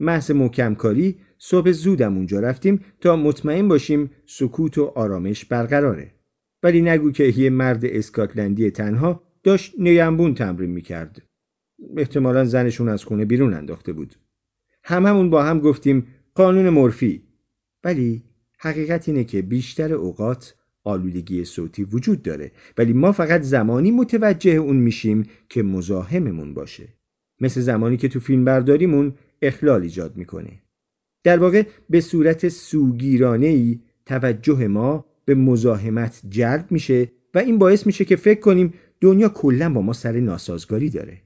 محض 0.00 0.30
محکم 0.30 0.74
کاری 0.74 1.16
صبح 1.44 1.70
زودم 1.70 2.16
اونجا 2.16 2.40
رفتیم 2.40 2.80
تا 3.00 3.16
مطمئن 3.16 3.68
باشیم 3.68 4.10
سکوت 4.26 4.78
و 4.78 4.84
آرامش 4.84 5.44
برقراره. 5.44 6.14
ولی 6.62 6.82
نگو 6.82 7.10
که 7.10 7.24
یه 7.24 7.50
مرد 7.50 7.84
اسکاتلندی 7.84 8.70
تنها 8.70 9.22
داشت 9.42 9.74
نیمبون 9.78 10.34
تمرین 10.34 10.70
می‌کرد. 10.70 11.22
احتمالا 11.96 12.44
زنشون 12.44 12.88
از 12.88 13.04
خونه 13.04 13.24
بیرون 13.24 13.54
انداخته 13.54 13.92
بود. 13.92 14.14
هممون 14.84 15.30
با 15.30 15.42
هم 15.42 15.60
گفتیم 15.60 16.06
قانون 16.34 16.68
مورفی. 16.68 17.22
ولی 17.84 18.22
حقیقت 18.58 19.08
اینه 19.08 19.24
که 19.24 19.42
بیشتر 19.42 19.94
اوقات 19.94 20.54
آلودگی 20.84 21.44
صوتی 21.44 21.84
وجود 21.84 22.22
داره. 22.22 22.52
ولی 22.78 22.92
ما 22.92 23.12
فقط 23.12 23.42
زمانی 23.42 23.90
متوجه 23.90 24.50
اون 24.50 24.76
میشیم 24.76 25.26
که 25.48 25.62
مزاحممون 25.62 26.54
باشه. 26.54 26.88
مثل 27.40 27.60
زمانی 27.60 27.96
که 27.96 28.08
تو 28.08 28.20
فیلم 28.20 28.44
برداریمون 28.44 29.14
اخلال 29.42 29.82
ایجاد 29.82 30.16
می‌کنه. 30.16 30.61
در 31.24 31.38
واقع 31.38 31.62
به 31.90 32.00
صورت 32.00 32.48
سوگیرانه 32.48 33.46
ای 33.46 33.80
توجه 34.06 34.66
ما 34.66 35.04
به 35.24 35.34
مزاحمت 35.34 36.22
جلب 36.28 36.66
میشه 36.70 37.10
و 37.34 37.38
این 37.38 37.58
باعث 37.58 37.86
میشه 37.86 38.04
که 38.04 38.16
فکر 38.16 38.40
کنیم 38.40 38.74
دنیا 39.00 39.28
کلا 39.28 39.72
با 39.72 39.82
ما 39.82 39.92
سر 39.92 40.12
ناسازگاری 40.12 40.90
داره. 40.90 41.22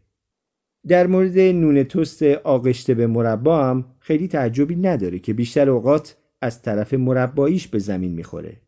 در 0.89 1.07
مورد 1.07 1.39
نون 1.39 1.83
توست 1.83 2.23
آغشته 2.23 2.95
به 2.95 3.07
مربا 3.07 3.65
هم 3.65 3.85
خیلی 3.99 4.29
تعجبی 4.29 4.77
نداره 4.77 5.19
که 5.19 5.35
بیشتر 5.35 5.71
اوقات 5.71 6.17
از 6.43 6.63
طرف 6.63 6.95
مرباییش 6.95 7.69
به 7.69 7.79
زمین 7.79 8.13
می‌خوره. 8.13 8.61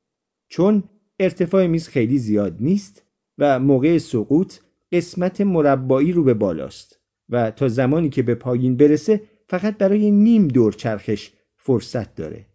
چون 0.48 0.82
ارتفاع 1.20 1.66
میز 1.66 1.88
خیلی 1.88 2.18
زیاد 2.18 2.56
نیست 2.60 3.02
و 3.38 3.60
موقع 3.60 3.98
سقوط 3.98 4.54
قسمت 4.92 5.40
مربایی 5.40 6.12
رو 6.12 6.24
به 6.24 6.34
بالاست 6.34 7.00
و 7.28 7.50
تا 7.50 7.68
زمانی 7.68 8.08
که 8.08 8.22
به 8.22 8.34
پایین 8.34 8.76
برسه 8.76 9.20
فقط 9.48 9.78
برای 9.78 10.10
نیم 10.10 10.48
دور 10.48 10.72
چرخش 10.72 11.30
فرصت 11.56 12.14
داره. 12.14 12.46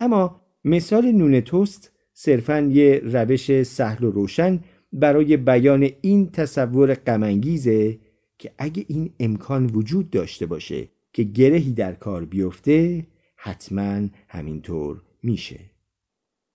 اما 0.00 0.40
مثال 0.64 1.12
نون 1.12 1.40
توست 1.40 1.92
صرفا 2.12 2.60
یه 2.60 3.00
روش 3.04 3.62
سهل 3.62 4.04
و 4.04 4.10
روشن 4.10 4.60
برای 4.92 5.36
بیان 5.36 5.90
این 6.00 6.30
تصور 6.30 6.94
غمانگیزه 6.94 7.98
که 8.38 8.52
اگه 8.58 8.84
این 8.88 9.14
امکان 9.20 9.66
وجود 9.66 10.10
داشته 10.10 10.46
باشه 10.46 10.88
که 11.12 11.22
گرهی 11.22 11.72
در 11.72 11.92
کار 11.92 12.24
بیفته 12.24 13.06
حتما 13.36 14.08
همینطور 14.28 15.02
میشه. 15.22 15.60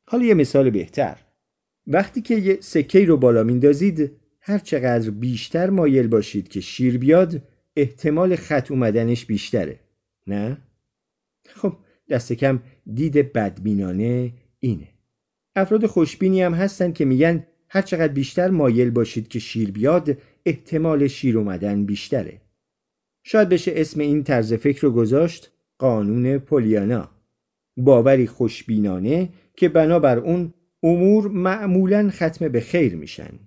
حالا 0.07 0.24
یه 0.24 0.33
مثال 0.33 0.69
بهتر. 0.69 1.17
وقتی 1.88 2.21
که 2.21 2.36
یه 2.36 2.57
سکه 2.62 3.05
رو 3.05 3.17
بالا 3.17 3.43
میندازید 3.43 4.12
هر 4.41 4.57
چقدر 4.57 5.09
بیشتر 5.09 5.69
مایل 5.69 6.07
باشید 6.07 6.48
که 6.48 6.62
شیر 6.62 6.98
بیاد 6.98 7.41
احتمال 7.81 8.36
خط 8.36 8.71
اومدنش 8.71 9.25
بیشتره 9.25 9.79
نه؟ 10.27 10.57
خب 11.45 11.74
دست 12.09 12.33
کم 12.33 12.59
دید 12.93 13.33
بدبینانه 13.33 14.33
اینه. 14.59 14.88
افراد 15.55 15.86
خوشبینی 15.86 16.41
هم 16.41 16.53
هستن 16.53 16.91
که 16.91 17.05
میگن 17.05 17.45
هر 17.69 17.81
چقدر 17.81 18.13
بیشتر 18.13 18.50
مایل 18.50 18.89
باشید 18.89 19.27
که 19.27 19.39
شیر 19.39 19.71
بیاد 19.71 20.17
احتمال 20.45 21.07
شیر 21.07 21.38
اومدن 21.38 21.86
بیشتره. 21.86 22.41
شاید 23.24 23.50
بشه 23.50 23.71
اسم 23.75 24.00
این 24.00 24.24
طرز 24.24 24.53
فکر 24.53 24.81
رو 24.81 24.91
گذاشت 24.91 25.51
قانون 25.77 26.38
پولیانا. 26.38 27.09
باوری 27.77 28.27
خوشبینانه 28.27 29.29
که 29.57 29.69
بنابر 29.69 30.17
اون 30.17 30.53
امور 30.83 31.27
معمولا 31.27 32.09
ختم 32.09 32.48
به 32.48 32.59
خیر 32.59 32.95
میشن. 32.95 33.39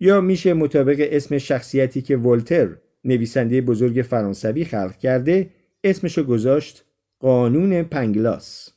یا 0.00 0.20
میشه 0.20 0.54
مطابق 0.54 1.08
اسم 1.10 1.38
شخصیتی 1.38 2.02
که 2.02 2.16
ولتر 2.16 2.76
نویسنده 3.04 3.60
بزرگ 3.60 4.02
فرانسوی 4.02 4.64
خلق 4.64 4.96
کرده 4.96 5.50
اسمشو 5.84 6.22
گذاشت 6.22 6.84
قانون 7.18 7.82
پنگلاس 7.82 8.70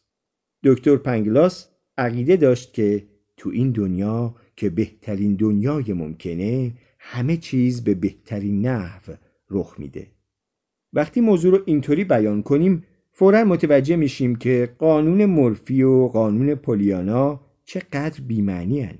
دکتر 0.63 0.95
پنگلاس 0.95 1.67
عقیده 1.97 2.35
داشت 2.35 2.73
که 2.73 3.03
تو 3.37 3.49
این 3.49 3.71
دنیا 3.71 4.35
که 4.55 4.69
بهترین 4.69 5.35
دنیای 5.35 5.93
ممکنه 5.93 6.73
همه 6.99 7.37
چیز 7.37 7.83
به 7.83 7.93
بهترین 7.93 8.67
نحو 8.67 9.13
رخ 9.49 9.75
میده 9.79 10.07
وقتی 10.93 11.21
موضوع 11.21 11.51
رو 11.51 11.63
اینطوری 11.65 12.03
بیان 12.03 12.43
کنیم 12.43 12.83
فورا 13.11 13.43
متوجه 13.43 13.95
میشیم 13.95 14.35
که 14.35 14.69
قانون 14.77 15.25
مورفی 15.25 15.83
و 15.83 16.07
قانون 16.07 16.55
پولیانا 16.55 17.41
چقدر 17.65 18.21
بیمعنی 18.27 18.81
هن. 18.81 18.97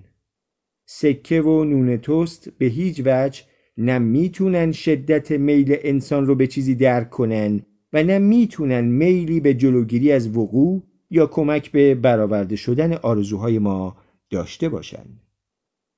سکه 0.86 1.42
و 1.42 1.64
نون 1.64 1.98
توست 1.98 2.50
به 2.50 2.66
هیچ 2.66 3.02
وجه 3.06 3.44
نه 3.78 4.00
می‌تونن 4.00 4.72
شدت 4.72 5.32
میل 5.32 5.78
انسان 5.82 6.26
رو 6.26 6.36
به 6.36 6.48
چیزی 6.48 6.76
درک 6.76 7.10
کنن 7.10 7.62
و 7.94 8.04
نه 8.04 8.20
می‌تونن 8.20 8.86
میلی 8.86 9.40
به 9.40 9.54
جلوگیری 9.54 10.12
از 10.12 10.38
وقوع 10.38 10.84
یا 11.10 11.28
کمک 11.28 11.72
به 11.72 11.96
برآورده 11.96 12.56
شدن 12.56 12.94
آرزوهای 12.94 13.60
ما 13.60 13.98
داشته 14.30 14.70
باشن. 14.70 15.06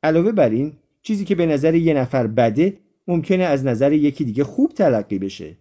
علاوه 0.04 0.32
بر 0.32 0.50
این 0.50 0.74
چیزی 1.02 1.26
که 1.26 1.36
به 1.36 1.46
نظر 1.46 1.76
یه 1.76 1.94
نفر 1.94 2.28
بده 2.28 2.78
ممکنه 3.08 3.44
از 3.44 3.66
نظر 3.66 3.94
یکی 3.94 4.26
دیگه 4.26 4.44
خوب 4.44 4.72
تلقی 4.72 5.20
بشه. 5.20 5.58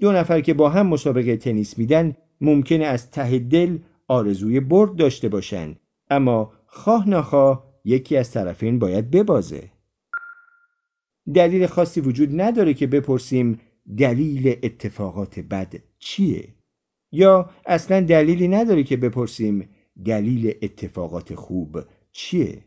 دو 0.00 0.12
نفر 0.12 0.40
که 0.40 0.54
با 0.54 0.68
هم 0.68 0.86
مسابقه 0.86 1.36
تنیس 1.36 1.78
میدن 1.78 2.16
ممکنه 2.40 2.84
از 2.84 3.10
ته 3.10 3.38
دل 3.38 3.78
آرزوی 4.08 4.60
برد 4.60 4.96
داشته 4.96 5.28
باشن 5.28 5.76
اما 6.10 6.52
خواه 6.66 7.08
نخواه 7.08 7.72
یکی 7.84 8.16
از 8.16 8.30
طرفین 8.30 8.78
باید 8.78 9.10
ببازه 9.10 9.62
دلیل 11.34 11.66
خاصی 11.66 12.00
وجود 12.00 12.40
نداره 12.40 12.74
که 12.74 12.86
بپرسیم 12.86 13.60
دلیل 13.98 14.56
اتفاقات 14.62 15.38
بد 15.38 15.74
چیه؟ 15.98 16.48
یا 17.12 17.50
اصلا 17.66 18.00
دلیلی 18.00 18.48
نداره 18.48 18.82
که 18.82 18.96
بپرسیم 18.96 19.68
دلیل 20.04 20.54
اتفاقات 20.62 21.34
خوب 21.34 21.80
چیه؟ 22.12 22.64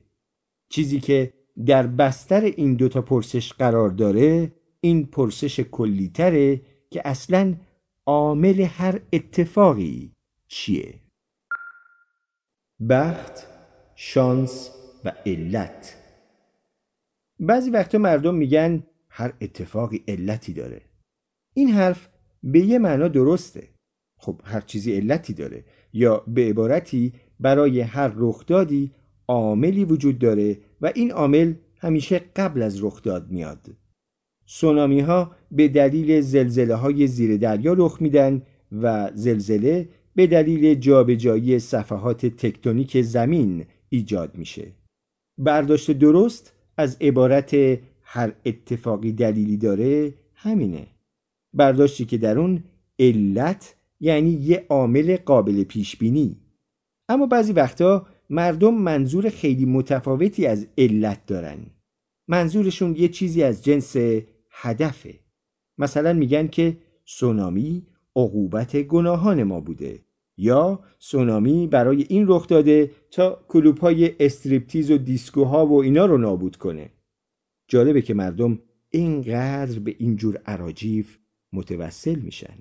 چیزی 0.69 0.99
که 0.99 1.33
در 1.65 1.87
بستر 1.87 2.41
این 2.41 2.73
دوتا 2.73 3.01
پرسش 3.01 3.53
قرار 3.53 3.89
داره 3.89 4.51
این 4.81 5.05
پرسش 5.05 5.59
کلیتره 5.59 6.61
که 6.91 7.01
اصلا 7.05 7.55
عامل 8.05 8.61
هر 8.61 9.01
اتفاقی 9.13 10.11
چیه. 10.47 10.93
بخت 12.89 13.47
شانس 13.95 14.71
و 15.05 15.11
علت. 15.25 16.04
بعضی 17.39 17.69
وقتا 17.69 17.97
مردم 17.97 18.35
میگن 18.35 18.83
هر 19.09 19.33
اتفاقی 19.41 20.03
علتی 20.07 20.53
داره. 20.53 20.81
این 21.53 21.69
حرف 21.69 22.09
به 22.43 22.59
یه 22.59 22.79
معنا 22.79 23.07
درسته. 23.07 23.69
خب 24.19 24.41
هر 24.43 24.61
چیزی 24.61 24.93
علتی 24.93 25.33
داره. 25.33 25.63
یا 25.93 26.23
به 26.27 26.41
عبارتی 26.41 27.13
برای 27.39 27.81
هر 27.81 28.13
رخدادی 28.15 28.91
عاملی 29.27 29.85
وجود 29.85 30.19
داره 30.19 30.57
و 30.81 30.91
این 30.95 31.11
عامل 31.11 31.53
همیشه 31.77 32.21
قبل 32.35 32.61
از 32.61 32.83
رخداد 32.83 33.31
میاد. 33.31 33.75
سونامی 34.45 34.99
ها 34.99 35.35
به 35.51 35.67
دلیل 35.67 36.21
زلزله 36.21 36.75
های 36.75 37.07
زیر 37.07 37.37
دریا 37.37 37.73
رخ 37.73 38.01
میدن 38.01 38.41
و 38.71 39.11
زلزله 39.13 39.89
به 40.15 40.27
دلیل 40.27 40.75
جابجایی 40.75 41.59
صفحات 41.59 42.25
تکتونیک 42.25 43.01
زمین 43.01 43.65
ایجاد 43.89 44.37
میشه. 44.37 44.71
برداشت 45.37 45.91
درست 45.91 46.54
از 46.77 46.97
عبارت 47.01 47.53
هر 48.01 48.33
اتفاقی 48.45 49.11
دلیلی 49.11 49.57
داره 49.57 50.13
همینه. 50.33 50.87
برداشتی 51.53 52.05
که 52.05 52.17
در 52.17 52.39
اون 52.39 52.63
علت 52.99 53.75
یعنی 53.99 54.29
یه 54.29 54.65
عامل 54.69 55.17
قابل 55.17 55.63
پیش 55.63 55.97
بینی 55.97 56.37
اما 57.09 57.25
بعضی 57.25 57.53
وقتا 57.53 58.07
مردم 58.29 58.73
منظور 58.73 59.29
خیلی 59.29 59.65
متفاوتی 59.65 60.45
از 60.45 60.67
علت 60.77 61.25
دارن. 61.25 61.57
منظورشون 62.27 62.95
یه 62.95 63.07
چیزی 63.07 63.43
از 63.43 63.63
جنس 63.63 63.95
هدفه. 64.51 65.19
مثلا 65.77 66.13
میگن 66.13 66.47
که 66.47 66.77
سونامی 67.05 67.87
عقوبت 68.15 68.75
گناهان 68.75 69.43
ما 69.43 69.59
بوده. 69.59 70.04
یا 70.37 70.79
سونامی 70.99 71.67
برای 71.67 72.05
این 72.09 72.25
رخ 72.27 72.47
داده 72.47 72.91
تا 73.11 73.45
کلوب 73.47 73.77
های 73.77 74.15
استریپتیز 74.19 74.91
و 74.91 74.97
دیسکوها 74.97 75.65
و 75.65 75.81
اینا 75.81 76.05
رو 76.05 76.17
نابود 76.17 76.55
کنه. 76.55 76.89
جالبه 77.67 78.01
که 78.01 78.13
مردم 78.13 78.59
اینقدر 78.89 79.79
به 79.79 79.95
اینجور 79.97 80.41
عراجیف 80.45 81.17
متوسل 81.53 82.19
میشن. 82.19 82.57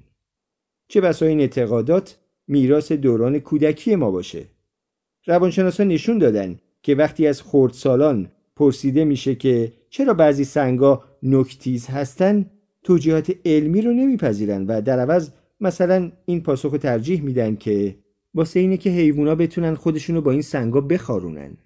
چه 0.88 1.00
بسا 1.00 1.26
این 1.26 1.40
اعتقادات 1.40 2.19
میراث 2.49 2.93
دوران 2.93 3.38
کودکی 3.38 3.97
ما 3.97 4.11
باشه. 4.11 4.45
روانشناسان 5.26 5.88
نشون 5.88 6.19
دادن 6.19 6.59
که 6.83 6.95
وقتی 6.95 7.26
از 7.26 7.43
خردسالان 7.43 8.31
پرسیده 8.57 9.04
میشه 9.04 9.35
که 9.35 9.73
چرا 9.90 10.14
بعضی 10.14 10.45
سنگا 10.45 11.04
نکتیز 11.23 11.87
هستن 11.87 12.50
توجیهات 12.83 13.33
علمی 13.45 13.83
رو 13.83 13.93
نمیپذیرن 13.93 14.66
و 14.66 14.81
در 14.81 14.99
عوض 14.99 15.31
مثلا 15.61 16.12
این 16.26 16.42
پاسخ 16.42 16.73
ترجیح 16.73 17.23
میدن 17.23 17.56
که 17.56 17.96
واسه 18.34 18.61
اینه 18.61 18.76
که 18.76 18.90
حیوونا 18.90 19.34
بتونن 19.34 19.75
خودشونو 19.75 20.20
با 20.20 20.30
این 20.30 20.42
سنگا 20.42 20.80
بخارونن. 20.80 21.56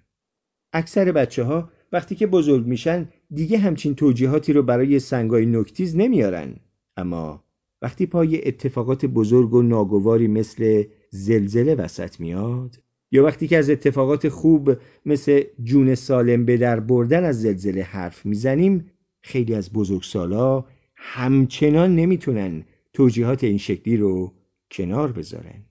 اکثر 0.73 1.11
بچه 1.11 1.43
ها 1.43 1.71
وقتی 1.91 2.15
که 2.15 2.27
بزرگ 2.27 2.65
میشن 2.67 3.09
دیگه 3.31 3.57
همچین 3.57 3.95
توجیهاتی 3.95 4.53
رو 4.53 4.63
برای 4.63 4.99
سنگای 4.99 5.45
نکتیز 5.45 5.95
نمیارن. 5.95 6.55
اما 6.97 7.43
وقتی 7.81 8.05
پای 8.05 8.47
اتفاقات 8.47 9.05
بزرگ 9.05 9.53
و 9.53 9.61
ناگواری 9.61 10.27
مثل 10.27 10.83
زلزله 11.09 11.75
وسط 11.75 12.19
میاد 12.19 12.79
یا 13.11 13.23
وقتی 13.23 13.47
که 13.47 13.57
از 13.57 13.69
اتفاقات 13.69 14.29
خوب 14.29 14.71
مثل 15.05 15.43
جون 15.63 15.95
سالم 15.95 16.45
به 16.45 16.57
در 16.57 16.79
بردن 16.79 17.23
از 17.23 17.41
زلزله 17.41 17.83
حرف 17.83 18.25
می‌زنیم 18.25 18.91
خیلی 19.21 19.55
از 19.55 19.73
بزرگسالا 19.73 20.65
همچنان 20.95 21.95
نمی‌تونن 21.95 22.63
توجیهات 22.99 23.43
این 23.43 23.57
شکلی 23.57 23.97
رو 23.97 24.33
کنار 24.71 25.11
بذارن 25.11 25.65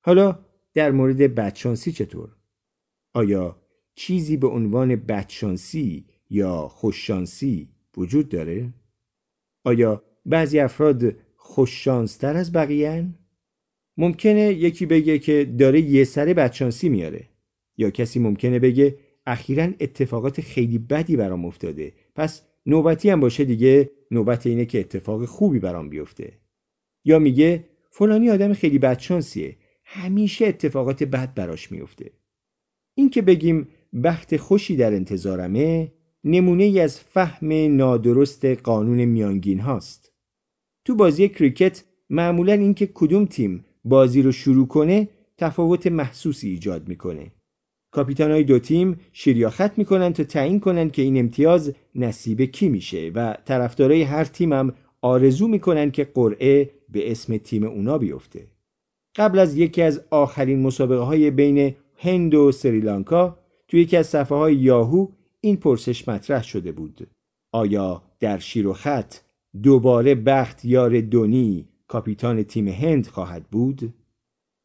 حالا 0.00 0.38
در 0.74 0.90
مورد 0.90 1.34
بدشانسی 1.34 1.92
چطور؟ 1.92 2.36
آیا 3.14 3.62
چیزی 3.94 4.36
به 4.36 4.46
عنوان 4.46 4.96
بدشانسی 4.96 6.06
یا 6.30 6.68
خوششانسی 6.68 7.68
وجود 7.96 8.28
داره؟ 8.28 8.74
آیا 9.64 10.02
بعضی 10.26 10.58
افراد 10.58 11.16
خوششانستر 11.36 12.36
از 12.36 12.52
بقیه 12.52 13.08
ممکنه 13.96 14.52
یکی 14.52 14.86
بگه 14.86 15.18
که 15.18 15.54
داره 15.58 15.80
یه 15.80 16.04
سره 16.04 16.34
بدشانسی 16.34 16.88
میاره 16.88 17.28
یا 17.76 17.90
کسی 17.90 18.18
ممکنه 18.18 18.58
بگه 18.58 18.98
اخیرا 19.26 19.68
اتفاقات 19.80 20.40
خیلی 20.40 20.78
بدی 20.78 21.16
برام 21.16 21.44
افتاده 21.44 21.92
پس 22.14 22.42
نوبتی 22.66 23.10
هم 23.10 23.20
باشه 23.20 23.44
دیگه 23.44 23.90
نوبت 24.10 24.46
اینه 24.46 24.64
که 24.64 24.80
اتفاق 24.80 25.24
خوبی 25.24 25.58
برام 25.58 25.88
بیفته. 25.88 26.32
یا 27.04 27.18
میگه 27.18 27.64
فلانی 27.90 28.30
آدم 28.30 28.52
خیلی 28.52 28.78
بدشانسیه. 28.78 29.56
همیشه 29.84 30.46
اتفاقات 30.46 31.02
بد 31.02 31.34
براش 31.34 31.72
میفته. 31.72 32.10
این 32.94 33.10
که 33.10 33.22
بگیم 33.22 33.68
بخت 34.04 34.36
خوشی 34.36 34.76
در 34.76 34.94
انتظارمه 34.94 35.92
نمونه 36.24 36.64
ای 36.64 36.80
از 36.80 37.00
فهم 37.00 37.52
نادرست 37.76 38.44
قانون 38.44 39.04
میانگین 39.04 39.60
هاست. 39.60 40.12
تو 40.84 40.94
بازی 40.94 41.28
کریکت 41.28 41.84
معمولا 42.10 42.52
اینکه 42.52 42.90
کدوم 42.94 43.24
تیم 43.24 43.64
بازی 43.84 44.22
رو 44.22 44.32
شروع 44.32 44.66
کنه 44.66 45.08
تفاوت 45.38 45.86
محسوسی 45.86 46.48
ایجاد 46.48 46.88
می‌کنه. 46.88 47.32
کاپیتان 47.94 48.30
های 48.30 48.44
دو 48.44 48.58
تیم 48.58 49.00
شیریاخت 49.12 49.78
می‌کنن 49.78 50.12
تا 50.12 50.24
تعیین 50.24 50.60
کنن 50.60 50.90
که 50.90 51.02
این 51.02 51.18
امتیاز 51.18 51.72
نصیب 51.94 52.42
کی 52.42 52.68
میشه 52.68 53.12
و 53.14 53.36
طرفدارای 53.44 54.02
هر 54.02 54.24
تیم 54.24 54.52
هم 54.52 54.72
آرزو 55.02 55.48
می‌کنن 55.48 55.90
که 55.90 56.04
قرعه 56.04 56.70
به 56.88 57.10
اسم 57.10 57.36
تیم 57.36 57.64
اونا 57.64 57.98
بیفته 57.98 58.46
قبل 59.16 59.38
از 59.38 59.56
یکی 59.56 59.82
از 59.82 60.02
آخرین 60.10 60.62
مسابقه 60.62 61.02
های 61.02 61.30
بین 61.30 61.74
هند 61.96 62.34
و 62.34 62.52
سریلانکا 62.52 63.38
توی 63.68 63.80
یکی 63.80 63.96
از 63.96 64.06
صفحه 64.06 64.38
های 64.38 64.54
یاهو 64.54 65.08
این 65.40 65.56
پرسش 65.56 66.08
مطرح 66.08 66.42
شده 66.42 66.72
بود 66.72 67.06
آیا 67.52 68.02
در 68.20 68.38
شیر 68.38 68.66
و 68.66 68.72
خط 68.72 69.14
دوباره 69.62 70.14
بخت 70.14 70.64
یار 70.64 71.00
دونی 71.00 71.68
کاپیتان 71.88 72.42
تیم 72.42 72.68
هند 72.68 73.06
خواهد 73.06 73.44
بود؟ 73.50 73.94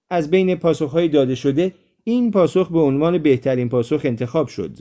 از 0.10 0.32
بین 0.32 0.56
پاسخهای 0.56 1.08
داده 1.08 1.36
شده 1.36 1.74
این 2.04 2.32
پاسخ 2.32 2.72
به 2.72 2.80
عنوان 2.80 3.18
بهترین 3.18 3.70
پاسخ 3.70 4.02
انتخاب 4.04 4.48
شد. 4.48 4.78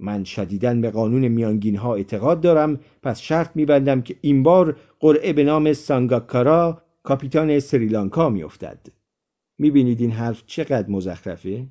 من 0.00 0.24
شدیدن 0.24 0.80
به 0.80 0.90
قانون 0.90 1.28
میانگین 1.28 1.76
ها 1.76 1.94
اعتقاد 1.94 2.40
دارم 2.40 2.80
پس 3.02 3.20
شرط 3.20 3.50
میبندم 3.54 4.02
که 4.02 4.16
این 4.20 4.42
بار 4.42 4.76
قرعه 5.00 5.32
به 5.32 5.44
نام 5.44 5.72
سانگاکارا 5.72 6.82
کاپیتان 7.02 7.60
سریلانکا 7.60 8.28
میافتد. 8.28 8.86
می‌بینید 9.58 10.00
این 10.00 10.10
حرف 10.10 10.42
چقدر 10.46 10.90
مزخرفه؟ 10.90 11.66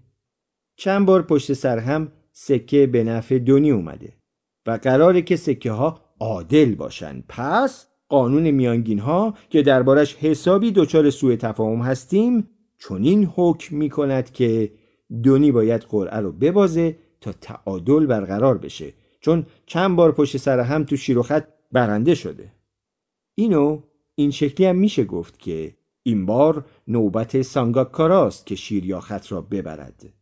چند 0.78 1.06
بار 1.06 1.22
پشت 1.22 1.54
سر 1.54 1.80
هم 1.80 2.12
سکه 2.32 2.88
به 2.88 3.04
نفع 3.04 3.38
دونی 3.38 3.72
اومده 3.72 4.14
و 4.68 4.80
قراره 4.84 5.22
که 5.22 5.36
سکه 5.36 5.72
ها 5.72 6.02
عادل 6.20 6.76
باشن. 6.76 7.24
پس 7.30 7.88
قانون 8.10 8.52
میانگین 8.52 9.00
ها 9.00 9.34
که 9.50 9.62
دربارش 9.62 10.16
حسابی 10.16 10.72
دچار 10.72 11.10
سوء 11.10 11.36
تفاهم 11.36 11.82
هستیم 11.82 12.50
چنین 12.90 13.32
حکم 13.36 13.76
می 13.76 13.90
کند 13.90 14.32
که 14.32 14.72
دونی 15.24 15.52
باید 15.52 15.82
قرعه 15.82 16.18
رو 16.18 16.32
ببازه 16.32 16.98
تا 17.22 17.32
تعادل 17.32 18.06
برقرار 18.06 18.58
بشه 18.58 18.94
چون 19.20 19.46
چند 19.66 19.96
بار 19.96 20.12
پشت 20.12 20.38
سر 20.38 20.60
هم 20.60 20.84
تو 20.84 20.98
شیر 20.98 21.18
و 21.18 21.24
خط 21.24 21.48
برنده 21.72 22.16
شده. 22.16 22.52
اینو 23.36 23.82
این 24.16 24.32
شکلی 24.32 24.68
هم 24.68 24.76
میشه 24.76 25.04
گفت 25.04 25.40
که 25.40 25.76
این 26.04 26.26
بار 26.26 26.66
نوبت 26.88 27.42
سانگاکاراست 27.42 28.46
که 28.46 28.56
شیر 28.56 28.86
یا 28.86 29.00
خط 29.00 29.32
را 29.32 29.42
ببرد. 29.42 30.14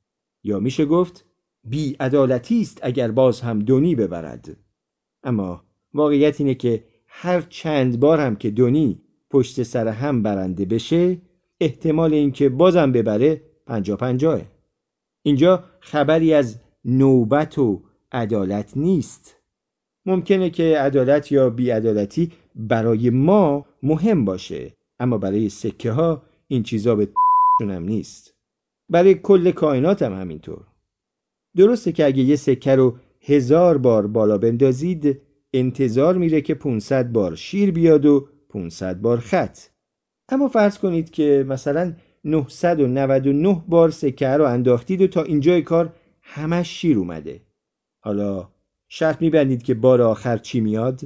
یا 0.43 0.59
میشه 0.59 0.85
گفت 0.85 1.25
بی 1.63 1.95
عدالتی 1.99 2.61
است 2.61 2.79
اگر 2.81 3.11
باز 3.11 3.41
هم 3.41 3.59
دونی 3.59 3.95
ببرد. 3.95 4.57
اما 5.23 5.63
واقعیت 5.93 6.41
اینه 6.41 6.55
که 6.55 6.83
هر 7.07 7.41
چند 7.41 7.99
بار 7.99 8.19
هم 8.19 8.35
که 8.35 8.49
دونی 8.51 9.01
پشت 9.29 9.63
سر 9.63 9.87
هم 9.87 10.23
برنده 10.23 10.65
بشه 10.65 11.17
احتمال 11.59 12.13
اینکه 12.13 12.49
بازم 12.49 12.91
ببره 12.91 13.41
پنجا 13.67 13.95
پنجاه 13.95 14.41
اینجا 15.23 15.63
خبری 15.79 16.33
از 16.33 16.59
نوبت 16.85 17.59
و 17.59 17.81
عدالت 18.11 18.77
نیست. 18.77 19.37
ممکنه 20.05 20.49
که 20.49 20.77
عدالت 20.77 21.31
یا 21.31 21.49
بیعدالتی 21.49 22.31
برای 22.55 23.09
ما 23.09 23.65
مهم 23.83 24.25
باشه 24.25 24.73
اما 24.99 25.17
برای 25.17 25.49
سکه 25.49 25.91
ها 25.91 26.23
این 26.47 26.63
چیزا 26.63 26.95
به 26.95 27.07
هم 27.61 27.83
نیست. 27.83 28.33
برای 28.89 29.15
کل 29.15 29.51
کائنات 29.51 30.01
هم 30.01 30.13
همینطور. 30.21 30.67
درسته 31.55 31.91
که 31.91 32.05
اگه 32.05 32.23
یه 32.23 32.35
سکه 32.35 32.75
رو 32.75 32.97
هزار 33.21 33.77
بار 33.77 34.07
بالا 34.07 34.37
بندازید 34.37 35.21
انتظار 35.53 36.17
میره 36.17 36.41
که 36.41 36.53
500 36.53 37.11
بار 37.11 37.35
شیر 37.35 37.71
بیاد 37.71 38.05
و 38.05 38.27
500 38.49 39.01
بار 39.01 39.19
خط. 39.19 39.59
اما 40.29 40.47
فرض 40.47 40.77
کنید 40.77 41.09
که 41.09 41.45
مثلا 41.47 41.93
999 42.23 43.63
بار 43.67 43.89
سکه 43.89 44.27
رو 44.27 44.45
انداختید 44.45 45.01
و 45.01 45.07
تا 45.07 45.23
اینجای 45.23 45.61
کار 45.61 45.93
همش 46.21 46.67
شیر 46.67 46.97
اومده. 46.97 47.41
حالا 47.99 48.49
شرط 48.87 49.21
میبندید 49.21 49.63
که 49.63 49.73
بار 49.73 50.01
آخر 50.01 50.37
چی 50.37 50.59
میاد؟ 50.61 51.01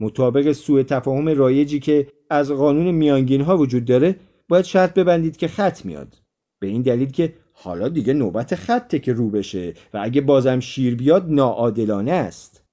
مطابق 0.00 0.52
سوء 0.52 0.82
تفاهم 0.82 1.28
رایجی 1.28 1.80
که 1.80 2.06
از 2.30 2.50
قانون 2.50 2.90
میانگین 2.90 3.40
ها 3.40 3.56
وجود 3.56 3.84
داره 3.84 4.16
باید 4.48 4.64
شرط 4.64 4.94
ببندید 4.94 5.36
که 5.36 5.48
خط 5.48 5.84
میاد. 5.84 6.16
به 6.58 6.66
این 6.66 6.82
دلیل 6.82 7.10
که 7.10 7.34
حالا 7.52 7.88
دیگه 7.88 8.12
نوبت 8.12 8.54
خطه 8.54 8.98
که 8.98 9.12
رو 9.12 9.30
بشه 9.30 9.74
و 9.94 10.00
اگه 10.02 10.20
بازم 10.20 10.60
شیر 10.60 10.96
بیاد 10.96 11.26
ناعادلانه 11.28 12.12
است. 12.12 12.64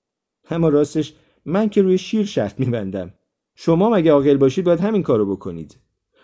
اما 0.49 0.69
راستش 0.69 1.13
من 1.45 1.69
که 1.69 1.81
روی 1.81 1.97
شیر 1.97 2.25
شرط 2.25 2.59
میبندم. 2.59 3.13
شما 3.55 3.89
مگه 3.89 4.11
عاقل 4.11 4.37
باشید 4.37 4.65
باید 4.65 4.79
همین 4.79 5.03
کارو 5.03 5.35
بکنید؟ 5.35 5.77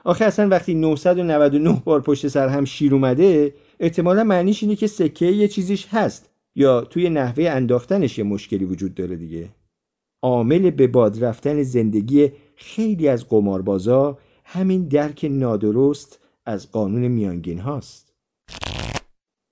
آخه 0.04 0.26
اصلا 0.26 0.48
وقتی 0.48 0.74
999 0.74 1.82
بار 1.86 2.02
پشت 2.02 2.28
سر 2.28 2.48
هم 2.48 2.66
شیر 2.66 2.94
اومده 2.94 3.54
احتمالا 3.80 4.24
معنیش 4.24 4.64
اینه 4.64 4.76
که 4.76 4.88
سکه 4.88 5.26
یه 5.26 5.48
چیزیش 5.48 5.88
هست 5.90 6.30
یا 6.56 6.82
توی 6.82 7.10
نحوه 7.10 7.50
انداختنش 7.50 8.18
یه 8.18 8.24
مشکلی 8.24 8.66
وجود 8.66 8.96
داره 8.96 9.16
دیگه. 9.16 9.50
عامل 10.22 10.72
به 10.72 10.88
باد 10.88 11.24
رفتن 11.24 11.64
زندگی 11.64 12.32
خیلی 12.56 13.08
از 13.08 13.30
قماربازا 13.30 14.18
همین 14.46 14.88
درک 14.88 15.28
نادرست 15.32 16.20
از 16.46 16.72
قانون 16.72 17.08
میانگین 17.08 17.60
هاست. 17.60 18.14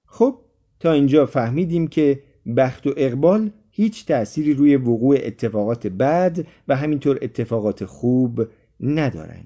خب 0.06 0.40
تا 0.80 0.92
اینجا 0.92 1.26
فهمیدیم 1.26 1.88
که 1.88 2.24
بخت 2.58 2.88
و 2.88 2.94
اقبال 2.98 3.52
هیچ 3.78 4.06
تأثیری 4.06 4.54
روی 4.54 4.76
وقوع 4.76 5.18
اتفاقات 5.20 5.88
بد 5.88 6.46
و 6.68 6.76
همینطور 6.76 7.20
اتفاقات 7.22 7.86
خوب 7.86 8.48
ندارن 8.80 9.46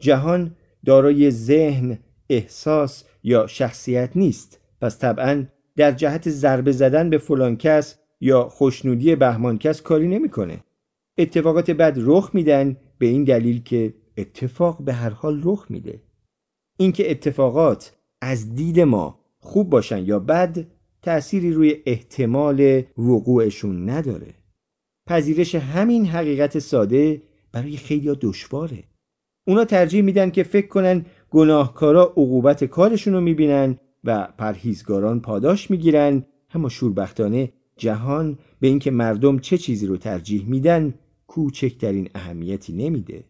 جهان 0.00 0.56
دارای 0.84 1.30
ذهن، 1.30 1.98
احساس 2.30 3.04
یا 3.22 3.46
شخصیت 3.46 4.10
نیست 4.14 4.60
پس 4.80 4.98
طبعا 4.98 5.44
در 5.76 5.92
جهت 5.92 6.30
ضربه 6.30 6.72
زدن 6.72 7.10
به 7.10 7.18
فلان 7.18 7.56
کس 7.56 7.98
یا 8.20 8.48
خوشنودی 8.48 9.16
بهمان 9.16 9.58
کس 9.58 9.82
کاری 9.82 10.08
نمی‌کنه. 10.08 10.64
اتفاقات 11.18 11.70
بد 11.70 11.94
رخ 11.96 12.30
میدن 12.34 12.76
به 12.98 13.06
این 13.06 13.24
دلیل 13.24 13.62
که 13.62 13.94
اتفاق 14.16 14.82
به 14.82 14.92
هر 14.92 15.10
حال 15.10 15.40
رخ 15.44 15.66
میده. 15.70 16.02
اینکه 16.76 17.10
اتفاقات 17.10 17.96
از 18.20 18.54
دید 18.54 18.80
ما 18.80 19.20
خوب 19.38 19.70
باشن 19.70 20.04
یا 20.04 20.18
بد 20.18 20.66
تأثیری 21.08 21.52
روی 21.52 21.76
احتمال 21.86 22.82
وقوعشون 22.98 23.90
نداره. 23.90 24.34
پذیرش 25.06 25.54
همین 25.54 26.06
حقیقت 26.06 26.58
ساده 26.58 27.22
برای 27.52 27.76
خیلی 27.76 28.16
دشواره. 28.20 28.84
اونا 29.46 29.64
ترجیح 29.64 30.02
میدن 30.02 30.30
که 30.30 30.42
فکر 30.42 30.66
کنن 30.66 31.06
گناهکارا 31.30 32.02
عقوبت 32.02 32.64
کارشون 32.64 33.14
رو 33.14 33.20
می‌بینن 33.20 33.78
و 34.04 34.28
پرهیزگاران 34.38 35.20
پاداش 35.20 35.70
می‌گیرن 35.70 36.24
اما 36.54 36.68
شوربختانه 36.68 37.52
جهان 37.76 38.38
به 38.60 38.68
اینکه 38.68 38.90
مردم 38.90 39.38
چه 39.38 39.58
چیزی 39.58 39.86
رو 39.86 39.96
ترجیح 39.96 40.44
میدن 40.46 40.94
کوچکترین 41.26 42.08
اهمیتی 42.14 42.72
نمیده 42.72 43.24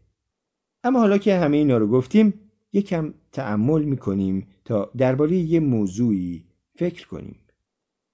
اما 0.84 0.98
حالا 0.98 1.18
که 1.18 1.34
همه 1.34 1.56
اینا 1.56 1.78
رو 1.78 1.86
گفتیم 1.86 2.34
یکم 2.72 3.14
تعمل 3.32 3.82
می‌کنیم 3.82 4.46
تا 4.64 4.90
درباره 4.96 5.36
یه 5.36 5.60
موضوعی 5.60 6.44
فکر 6.78 7.08
کنیم 7.08 7.36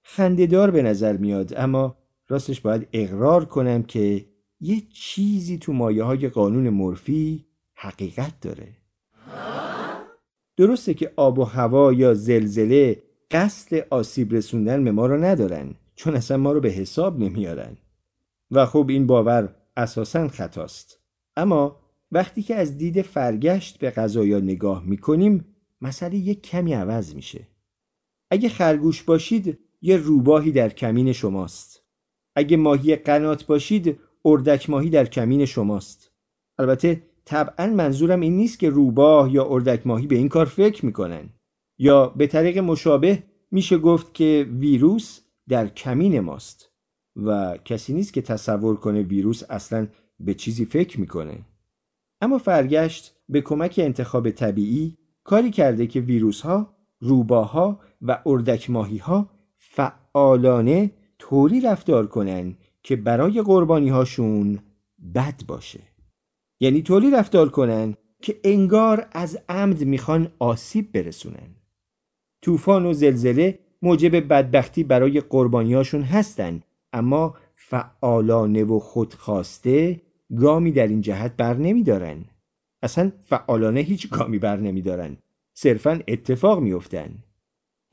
خندهدار 0.07 0.71
به 0.71 0.81
نظر 0.81 1.17
میاد 1.17 1.53
اما 1.57 1.97
راستش 2.27 2.61
باید 2.61 2.87
اقرار 2.93 3.45
کنم 3.45 3.83
که 3.83 4.25
یه 4.59 4.81
چیزی 4.93 5.57
تو 5.57 5.73
مایه 5.73 6.03
های 6.03 6.29
قانون 6.29 6.69
مورفی 6.69 7.45
حقیقت 7.75 8.39
داره. 8.41 8.67
درسته 10.57 10.93
که 10.93 11.13
آب 11.15 11.39
و 11.39 11.43
هوا 11.43 11.93
یا 11.93 12.13
زلزله 12.13 13.03
قصد 13.31 13.87
آسیب 13.89 14.33
رسوندن 14.33 14.83
به 14.83 14.91
ما 14.91 15.05
رو 15.05 15.23
ندارن 15.23 15.73
چون 15.95 16.15
اصلا 16.15 16.37
ما 16.37 16.51
رو 16.51 16.59
به 16.59 16.69
حساب 16.69 17.19
نمیارن. 17.19 17.77
و 18.51 18.65
خب 18.65 18.85
این 18.89 19.07
باور 19.07 19.55
اساسا 19.77 20.27
خطاست. 20.27 20.99
اما 21.37 21.79
وقتی 22.11 22.41
که 22.41 22.55
از 22.55 22.77
دید 22.77 23.01
فرگشت 23.01 23.79
به 23.79 23.91
غذایا 23.91 24.39
نگاه 24.39 24.83
می‌کنیم 24.85 25.45
مسئله 25.81 26.15
یک 26.15 26.41
کمی 26.41 26.73
عوض 26.73 27.15
میشه. 27.15 27.47
اگه 28.31 28.49
خرگوش 28.49 29.03
باشید 29.03 29.64
یه 29.85 29.97
روباهی 29.97 30.51
در 30.51 30.69
کمین 30.69 31.13
شماست. 31.13 31.83
اگه 32.35 32.57
ماهی 32.57 32.95
قنات 32.95 33.45
باشید 33.45 33.99
اردک 34.25 34.69
ماهی 34.69 34.89
در 34.89 35.05
کمین 35.05 35.45
شماست. 35.45 36.11
البته 36.59 37.03
طبعا 37.25 37.67
منظورم 37.67 38.19
این 38.21 38.37
نیست 38.37 38.59
که 38.59 38.69
روباه 38.69 39.33
یا 39.33 39.45
اردک 39.49 39.87
ماهی 39.87 40.07
به 40.07 40.15
این 40.15 40.29
کار 40.29 40.45
فکر 40.45 40.85
می‌کنن. 40.85 41.29
یا 41.77 42.07
به 42.07 42.27
طریق 42.27 42.57
مشابه 42.57 43.23
میشه 43.51 43.77
گفت 43.77 44.13
که 44.13 44.47
ویروس 44.59 45.19
در 45.49 45.67
کمین 45.67 46.19
ماست 46.19 46.71
و 47.15 47.57
کسی 47.65 47.93
نیست 47.93 48.13
که 48.13 48.21
تصور 48.21 48.75
کنه 48.75 49.01
ویروس 49.01 49.43
اصلا 49.49 49.87
به 50.19 50.33
چیزی 50.33 50.65
فکر 50.65 50.99
می‌کنه. 50.99 51.45
اما 52.21 52.37
فرگشت 52.37 53.15
به 53.29 53.41
کمک 53.41 53.79
انتخاب 53.83 54.29
طبیعی 54.29 54.97
کاری 55.23 55.51
کرده 55.51 55.87
که 55.87 55.99
ویروس 55.99 56.41
ها، 56.41 56.75
روباها 56.99 57.79
و 58.01 58.21
اردک 58.25 58.69
ماهی 58.69 58.97
ها 58.97 59.34
فعالانه 60.15 60.91
طوری 61.19 61.61
رفتار 61.61 62.07
کنن 62.07 62.55
که 62.83 62.95
برای 62.95 63.41
قربانی 63.41 63.89
هاشون 63.89 64.59
بد 65.15 65.41
باشه. 65.47 65.79
یعنی 66.59 66.81
طوری 66.81 67.11
رفتار 67.11 67.49
کنن 67.49 67.95
که 68.21 68.39
انگار 68.43 69.07
از 69.11 69.39
عمد 69.49 69.83
می‌خوان 69.83 70.31
آسیب 70.39 70.91
برسونن. 70.91 71.55
طوفان 72.41 72.85
و 72.85 72.93
زلزله 72.93 73.59
موجب 73.81 74.27
بدبختی 74.27 74.83
برای 74.83 75.21
قربانیاشون 75.21 76.01
هستن 76.01 76.61
اما 76.93 77.35
فعالانه 77.55 78.63
و 78.63 78.79
خودخواسته 78.79 80.01
گامی 80.35 80.71
در 80.71 80.87
این 80.87 81.01
جهت 81.01 81.35
بر 81.37 81.53
نمیدارن. 81.57 82.25
اصلا 82.83 83.11
فعالانه 83.23 83.79
هیچ 83.79 84.09
گامی 84.09 84.39
بر 84.39 84.57
نمیدارن. 84.57 85.17
صرفا 85.53 85.99
اتفاق 86.07 86.59
میافتن. 86.59 87.09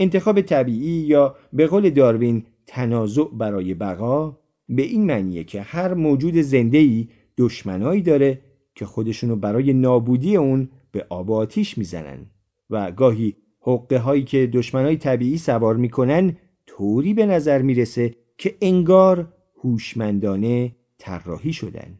انتخاب 0.03 0.41
طبیعی 0.41 0.91
یا 0.91 1.37
به 1.53 1.67
قول 1.67 1.91
داروین 1.91 2.45
تنازع 2.67 3.25
برای 3.33 3.75
بقا 3.75 4.39
به 4.69 4.83
این 4.83 5.07
معنیه 5.07 5.45
که 5.45 5.63
هر 5.63 5.95
موجود 5.95 6.37
زنده 6.37 7.09
دشمنایی 7.39 8.03
داره 8.03 8.41
که 8.75 8.87
خودشونو 8.87 9.37
برای 9.37 9.73
نابودی 9.73 10.37
اون 10.37 10.69
به 10.93 11.07
آب 11.09 11.31
و 11.31 11.35
آتیش 11.35 11.79
می‌زنن 11.79 12.27
و 12.71 12.91
گاهی 12.91 13.37
حقه 13.61 13.99
هایی 13.99 14.23
که 14.23 14.47
دشمنای 14.47 14.97
طبیعی 14.97 15.39
سوار 15.39 15.77
می‌کنن 15.77 16.37
طوری 16.67 17.15
به 17.15 17.27
نظر 17.27 17.63
می‌رسه 17.63 18.15
که 18.39 18.55
انگار 18.61 19.33
هوشمندانه 19.65 20.77
طراحی 20.99 21.53
شدن. 21.53 21.99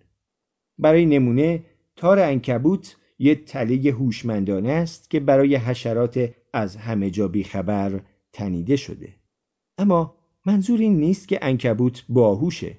برای 0.79 1.07
نمونه 1.07 1.65
تار 1.97 2.19
انکبوت 2.19 2.97
یه 3.19 3.35
تله 3.35 3.91
هوشمندانه 3.91 4.71
است 4.71 5.11
که 5.11 5.21
برای 5.21 5.57
حشرات 5.57 6.31
از 6.53 6.77
همه 6.77 7.11
جا 7.11 7.29
بیخبر 7.29 8.01
تنیده 8.33 8.77
شده 8.77 9.15
اما 9.79 10.15
منظور 10.47 10.81
این 10.81 10.97
نیست 10.97 11.29
که 11.29 11.39
انکبوت 11.43 12.05
باهوشه 12.09 12.77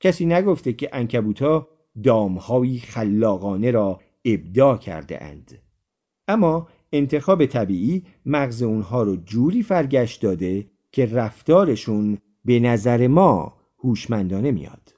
کسی 0.00 0.26
نگفته 0.26 0.72
که 0.72 0.90
انکبوت 0.92 1.42
ها 1.42 1.68
دامهایی 2.02 2.78
خلاقانه 2.78 3.70
را 3.70 4.00
ابدا 4.24 4.76
کرده 4.76 5.24
اند. 5.24 5.58
اما 6.28 6.68
انتخاب 6.92 7.46
طبیعی 7.46 8.02
مغز 8.26 8.62
اونها 8.62 9.02
رو 9.02 9.16
جوری 9.16 9.62
فرگشت 9.62 10.22
داده 10.22 10.66
که 10.92 11.06
رفتارشون 11.06 12.18
به 12.44 12.60
نظر 12.60 13.06
ما 13.06 13.56
هوشمندانه 13.78 14.50
میاد. 14.50 14.94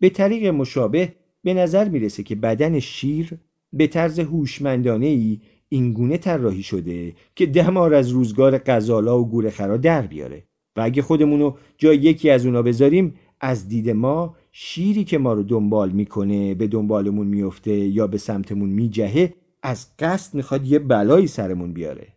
به 0.00 0.10
طریق 0.10 0.46
مشابه 0.46 1.14
به 1.42 1.54
نظر 1.54 1.88
می‌رسه 1.88 2.22
که 2.22 2.34
بدن 2.34 2.78
شیر 2.78 3.38
به 3.72 3.86
طرز 3.86 4.18
هوشمندانه 4.18 5.06
ای 5.06 5.40
اینگونه 5.68 6.18
طراحی 6.18 6.62
شده 6.62 7.12
که 7.34 7.46
دمار 7.46 7.94
از 7.94 8.10
روزگار 8.10 8.58
غزالا 8.58 9.20
و 9.20 9.28
گورخرا 9.28 9.76
در 9.76 10.06
بیاره. 10.06 10.42
و 10.76 10.80
اگه 10.80 11.02
خودمونو 11.02 11.54
جای 11.78 11.96
یکی 11.96 12.30
از 12.30 12.46
اونا 12.46 12.62
بذاریم 12.62 13.14
از 13.40 13.68
دید 13.68 13.90
ما 13.90 14.36
شیری 14.52 15.04
که 15.04 15.18
ما 15.18 15.32
رو 15.32 15.42
دنبال 15.42 15.90
می‌کنه 15.90 16.54
به 16.54 16.66
دنبالمون 16.66 17.26
میفته 17.26 17.72
یا 17.72 18.06
به 18.06 18.18
سمتمون 18.18 18.68
میجهه 18.68 19.34
از 19.62 19.86
قصد 19.98 20.34
می‌خواد 20.34 20.66
یه 20.66 20.78
بلایی 20.78 21.26
سرمون 21.26 21.72
بیاره. 21.72 22.08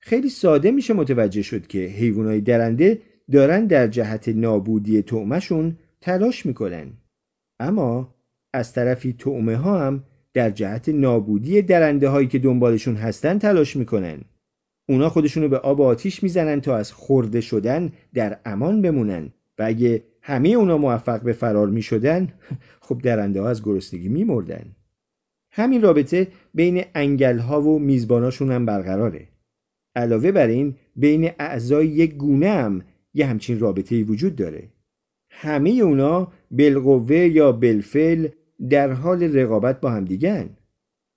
خیلی 0.00 0.28
ساده 0.28 0.70
میشه 0.70 0.94
متوجه 0.94 1.42
شد 1.42 1.66
که 1.66 1.78
حیوانای 1.78 2.40
درنده 2.40 3.02
دارن 3.32 3.66
در 3.66 3.86
جهت 3.86 4.28
نابودی 4.28 5.02
تعمشون 5.02 5.76
تلاش 6.00 6.46
می‌کنن. 6.46 6.92
اما 7.60 8.14
از 8.54 8.72
طرفی 8.72 9.12
تعمه 9.12 9.56
ها 9.56 9.86
هم 9.86 10.04
در 10.34 10.50
جهت 10.50 10.88
نابودی 10.88 11.62
درنده 11.62 12.08
هایی 12.08 12.28
که 12.28 12.38
دنبالشون 12.38 12.96
هستن 12.96 13.38
تلاش 13.38 13.76
می‌کنن. 13.76 14.20
اونا 14.88 15.08
خودشونو 15.08 15.48
به 15.48 15.58
آب 15.58 15.80
آتیش 15.80 16.22
می‌زنن 16.22 16.60
تا 16.60 16.76
از 16.76 16.92
خورده 16.92 17.40
شدن 17.40 17.92
در 18.14 18.38
امان 18.44 18.82
بمونن. 18.82 19.32
و 19.58 19.62
اگه 19.62 20.02
همه 20.22 20.48
اونا 20.48 20.78
موفق 20.78 21.22
به 21.22 21.32
فرار 21.32 21.68
می‌شدن 21.68 22.28
خب 22.86 23.00
درنده 23.02 23.40
ها 23.40 23.48
از 23.48 23.62
گرسنگی 23.62 24.08
میمردن. 24.08 24.76
همین 25.52 25.82
رابطه 25.82 26.28
بین 26.54 26.84
انگل 26.94 27.38
ها 27.38 27.62
و 27.62 27.78
میزباناشون 27.78 28.50
هم 28.50 28.66
برقراره. 28.66 29.28
علاوه 29.96 30.32
بر 30.32 30.46
این 30.46 30.74
بین 30.96 31.30
اعضای 31.38 31.86
یک 31.86 32.14
گونه 32.14 32.48
هم 32.48 32.82
یه 33.14 33.26
همچین 33.26 33.60
رابطه 33.60 34.02
وجود 34.02 34.36
داره. 34.36 34.68
همه 35.30 35.70
اونا 35.70 36.32
بالقوه 36.50 37.16
یا 37.16 37.52
بالفعل 37.52 38.28
در 38.70 38.92
حال 38.92 39.22
رقابت 39.22 39.80
با 39.80 39.90
همدیگن 39.90 40.50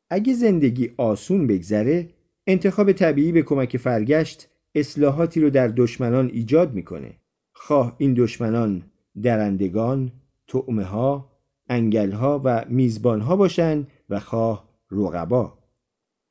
اگه 0.10 0.34
زندگی 0.34 0.92
آسون 0.98 1.48
بگذره 1.48 2.10
انتخاب 2.48 2.92
طبیعی 2.92 3.32
به 3.32 3.42
کمک 3.42 3.78
فرگشت 3.78 4.48
اصلاحاتی 4.76 5.40
رو 5.40 5.50
در 5.50 5.68
دشمنان 5.68 6.30
ایجاد 6.34 6.74
می‌کنه. 6.74 7.14
خواه 7.54 7.96
این 7.98 8.14
دشمنان 8.14 8.84
درندگان، 9.22 10.12
تعمه 10.48 10.84
ها، 10.84 11.32
انگل 11.70 12.12
ها 12.12 12.42
و 12.44 12.66
میزبان 12.70 13.22
ها 13.22 13.36
باشن 13.36 13.88
و 14.10 14.20
خواه 14.20 14.70
رقبا. 14.92 15.58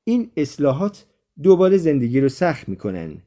این 0.04 0.30
اصلاحات 0.36 1.06
دوباره 1.42 1.76
زندگی 1.76 2.20
رو 2.20 2.28
سخت 2.28 2.68
می‌کنن. 2.68 3.22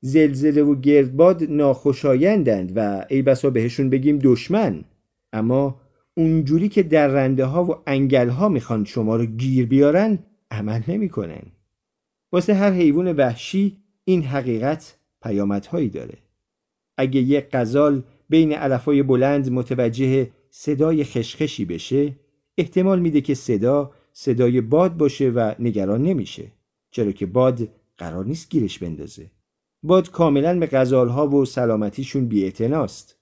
زلزله 0.00 0.62
و 0.62 0.74
گردباد 0.74 1.44
ناخوشایندند 1.44 2.72
و 2.76 3.04
ای 3.08 3.22
بسا 3.22 3.50
بهشون 3.50 3.90
بگیم 3.90 4.18
دشمن. 4.18 4.84
اما 5.32 5.80
اونجوری 6.16 6.68
که 6.68 6.82
درنده 6.82 7.44
ها 7.44 7.64
و 7.64 7.82
انگل 7.86 8.28
ها 8.28 8.48
می‌خوان 8.48 8.84
شما 8.84 9.16
رو 9.16 9.26
گیر 9.26 9.66
بیارن 9.66 10.18
عمل 10.50 10.82
نمی‌کنن. 10.88 11.42
واسه 12.32 12.54
هر 12.54 12.72
حیوان 12.72 13.12
وحشی 13.12 13.76
این 14.04 14.22
حقیقت 14.22 14.98
پیامدهایی 15.22 15.88
داره. 15.88 16.18
اگه 16.96 17.20
یک 17.20 17.46
غزال 17.52 18.02
بین 18.28 18.52
علفای 18.52 19.02
بلند 19.02 19.52
متوجه 19.52 20.30
صدای 20.50 21.04
خشخشی 21.04 21.64
بشه 21.64 22.16
احتمال 22.58 23.00
میده 23.00 23.20
که 23.20 23.34
صدا 23.34 23.92
صدای 24.12 24.60
باد 24.60 24.96
باشه 24.96 25.30
و 25.30 25.54
نگران 25.58 26.02
نمیشه 26.02 26.52
چرا 26.90 27.12
که 27.12 27.26
باد 27.26 27.68
قرار 27.98 28.24
نیست 28.24 28.50
گیرش 28.50 28.78
بندازه 28.78 29.30
باد 29.82 30.10
کاملا 30.10 30.58
به 30.58 30.66
غزالها 30.66 31.28
و 31.28 31.44
سلامتیشون 31.44 32.26
بیاعتناست 32.26 33.18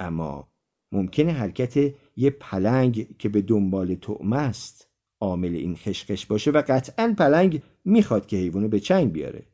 اما 0.00 0.48
ممکنه 0.92 1.32
حرکت 1.32 1.94
یه 2.16 2.30
پلنگ 2.30 3.16
که 3.18 3.28
به 3.28 3.42
دنبال 3.42 3.94
طعمه 3.94 4.36
است. 4.36 4.88
عامل 5.20 5.54
این 5.54 5.76
خشخش 5.76 6.26
باشه 6.26 6.50
و 6.50 6.62
قطعا 6.68 7.14
پلنگ 7.18 7.62
می‌خواد 7.84 8.26
که 8.26 8.36
حیوانو 8.36 8.68
به 8.68 8.80
چنگ 8.80 9.12
بیاره. 9.12 9.46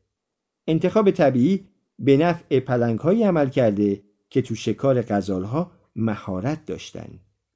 انتخاب 0.67 1.11
طبیعی 1.11 1.65
به 1.99 2.17
نفع 2.17 2.59
پلنگ 2.59 2.99
های 2.99 3.23
عمل 3.23 3.49
کرده 3.49 4.01
که 4.29 4.41
تو 4.41 4.55
شکار 4.55 5.01
غزالها 5.01 5.71
مهارت 5.95 6.65
داشتن. 6.65 7.09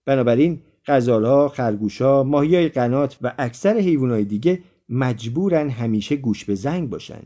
بنابراین 0.06 0.62
غزالها، 0.88 1.50
خرگوشها، 1.50 2.24
ماهیای 2.24 2.70
قنات 2.70 3.18
و 3.22 3.34
اکثر 3.38 3.78
حیوانات 3.78 4.20
دیگه 4.20 4.60
مجبورن 4.90 5.70
همیشه 5.70 6.16
گوش 6.16 6.46
به 6.46 6.56
زنگ 6.56 6.90
باشن. 6.90 7.22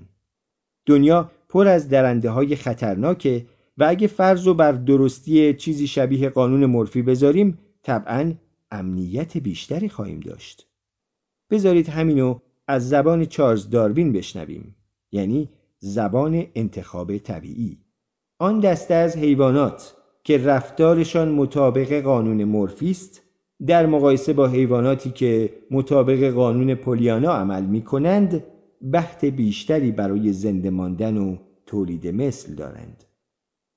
دنیا 0.85 1.31
پر 1.49 1.67
از 1.67 1.89
درنده 1.89 2.29
های 2.29 2.55
خطرناکه 2.55 3.45
و 3.77 3.85
اگه 3.89 4.07
فرض 4.07 4.47
و 4.47 4.53
بر 4.53 4.71
درستی 4.71 5.53
چیزی 5.53 5.87
شبیه 5.87 6.29
قانون 6.29 6.65
مورفی 6.65 7.01
بذاریم 7.01 7.57
طبعا 7.83 8.33
امنیت 8.71 9.37
بیشتری 9.37 9.89
خواهیم 9.89 10.19
داشت. 10.19 10.67
بذارید 11.49 11.89
همینو 11.89 12.39
از 12.67 12.89
زبان 12.89 13.25
چارلز 13.25 13.69
داروین 13.69 14.13
بشنویم 14.13 14.75
یعنی 15.11 15.49
زبان 15.79 16.45
انتخاب 16.55 17.17
طبیعی. 17.17 17.77
آن 18.39 18.59
دسته 18.59 18.93
از 18.93 19.17
حیوانات 19.17 19.95
که 20.23 20.37
رفتارشان 20.37 21.31
مطابق 21.31 22.01
قانون 22.01 22.43
مورفی 22.43 22.91
است 22.91 23.21
در 23.67 23.85
مقایسه 23.85 24.33
با 24.33 24.47
حیواناتی 24.47 25.11
که 25.11 25.53
مطابق 25.71 26.29
قانون 26.29 26.75
پولیانا 26.75 27.33
عمل 27.33 27.65
می 27.65 27.81
کنند 27.81 28.43
بخت 28.93 29.25
بیشتری 29.25 29.91
برای 29.91 30.33
زنده 30.33 30.69
ماندن 30.69 31.17
و 31.17 31.37
تولید 31.65 32.07
مثل 32.07 32.55
دارند. 32.55 33.03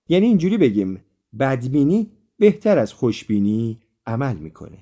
یعنی 0.08 0.26
اینجوری 0.26 0.58
بگیم 0.58 1.00
بدبینی 1.38 2.10
بهتر 2.38 2.78
از 2.78 2.92
خوشبینی 2.92 3.80
عمل 4.06 4.36
می‌کنه. 4.36 4.78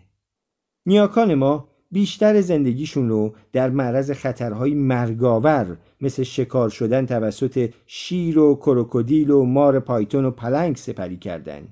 نیاکان 0.86 1.34
ما 1.34 1.68
بیشتر 1.90 2.40
زندگیشون 2.40 3.08
رو 3.08 3.34
در 3.52 3.70
معرض 3.70 4.10
خطرهای 4.10 4.74
مرگاور 4.74 5.76
مثل 6.00 6.22
شکار 6.22 6.68
شدن 6.68 7.06
توسط 7.06 7.70
شیر 7.86 8.38
و 8.38 8.54
کروکودیل 8.56 9.30
و 9.30 9.44
مار 9.44 9.80
پایتون 9.80 10.24
و 10.24 10.30
پلنگ 10.30 10.76
سپری 10.76 11.16
کردن. 11.16 11.68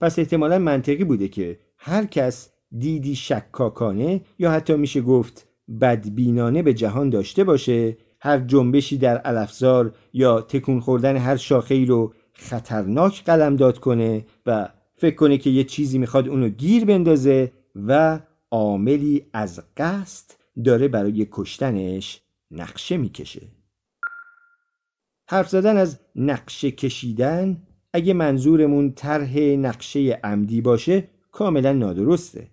پس 0.00 0.18
احتمالا 0.18 0.58
منطقی 0.58 1.04
بوده 1.04 1.28
که 1.28 1.58
هر 1.76 2.04
کس 2.04 2.50
دیدی 2.78 3.14
شکاکانه 3.14 4.20
یا 4.38 4.50
حتی 4.50 4.76
میشه 4.76 5.00
گفت 5.00 5.46
بدبینانه 5.80 6.62
به 6.62 6.74
جهان 6.74 7.10
داشته 7.10 7.44
باشه 7.44 7.96
هر 8.20 8.38
جنبشی 8.38 8.98
در 8.98 9.20
الافزار 9.24 9.94
یا 10.12 10.40
تکون 10.40 10.80
خوردن 10.80 11.16
هر 11.16 11.36
شاخه 11.36 11.84
رو 11.84 12.14
خطرناک 12.32 13.24
قلمداد 13.24 13.78
کنه 13.78 14.26
و 14.46 14.68
فکر 15.00 15.14
کنه 15.14 15.38
که 15.38 15.50
یه 15.50 15.64
چیزی 15.64 15.98
می‌خواد 15.98 16.28
اونو 16.28 16.48
گیر 16.48 16.84
بندازه 16.84 17.52
و 17.74 18.20
عاملی 18.50 19.26
از 19.32 19.62
قصد 19.76 20.30
داره 20.64 20.88
برای 20.88 21.26
کشتنش 21.30 22.20
نقشه 22.50 22.96
می‌کشه. 22.96 23.42
حرف 25.28 25.48
زدن 25.48 25.76
از 25.76 25.98
نقشه 26.16 26.70
کشیدن 26.70 27.62
اگه 27.92 28.14
منظورمون 28.14 28.92
طرح 28.92 29.38
نقشه 29.38 30.20
عمدی 30.24 30.60
باشه 30.60 31.08
کاملا 31.32 31.72
نادرسته. 31.72 32.50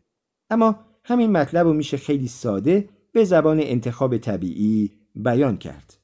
اما 0.49 0.79
همین 1.03 1.31
مطلب 1.31 1.67
رو 1.67 1.73
میشه 1.73 1.97
خیلی 1.97 2.27
ساده 2.27 2.89
به 3.11 3.23
زبان 3.23 3.59
انتخاب 3.59 4.17
طبیعی 4.17 4.91
بیان 5.15 5.57
کرد. 5.57 5.97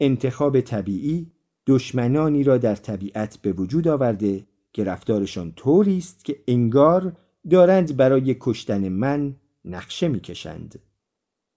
انتخاب 0.00 0.60
طبیعی 0.60 1.32
دشمنانی 1.66 2.44
را 2.44 2.58
در 2.58 2.74
طبیعت 2.74 3.38
به 3.42 3.52
وجود 3.52 3.88
آورده 3.88 4.46
که 4.72 4.84
رفتارشان 4.84 5.52
طوری 5.52 5.98
است 5.98 6.24
که 6.24 6.36
انگار 6.48 7.16
دارند 7.50 7.96
برای 7.96 8.36
کشتن 8.40 8.88
من 8.88 9.36
نقشه 9.64 10.08
می‌کشند. 10.08 10.78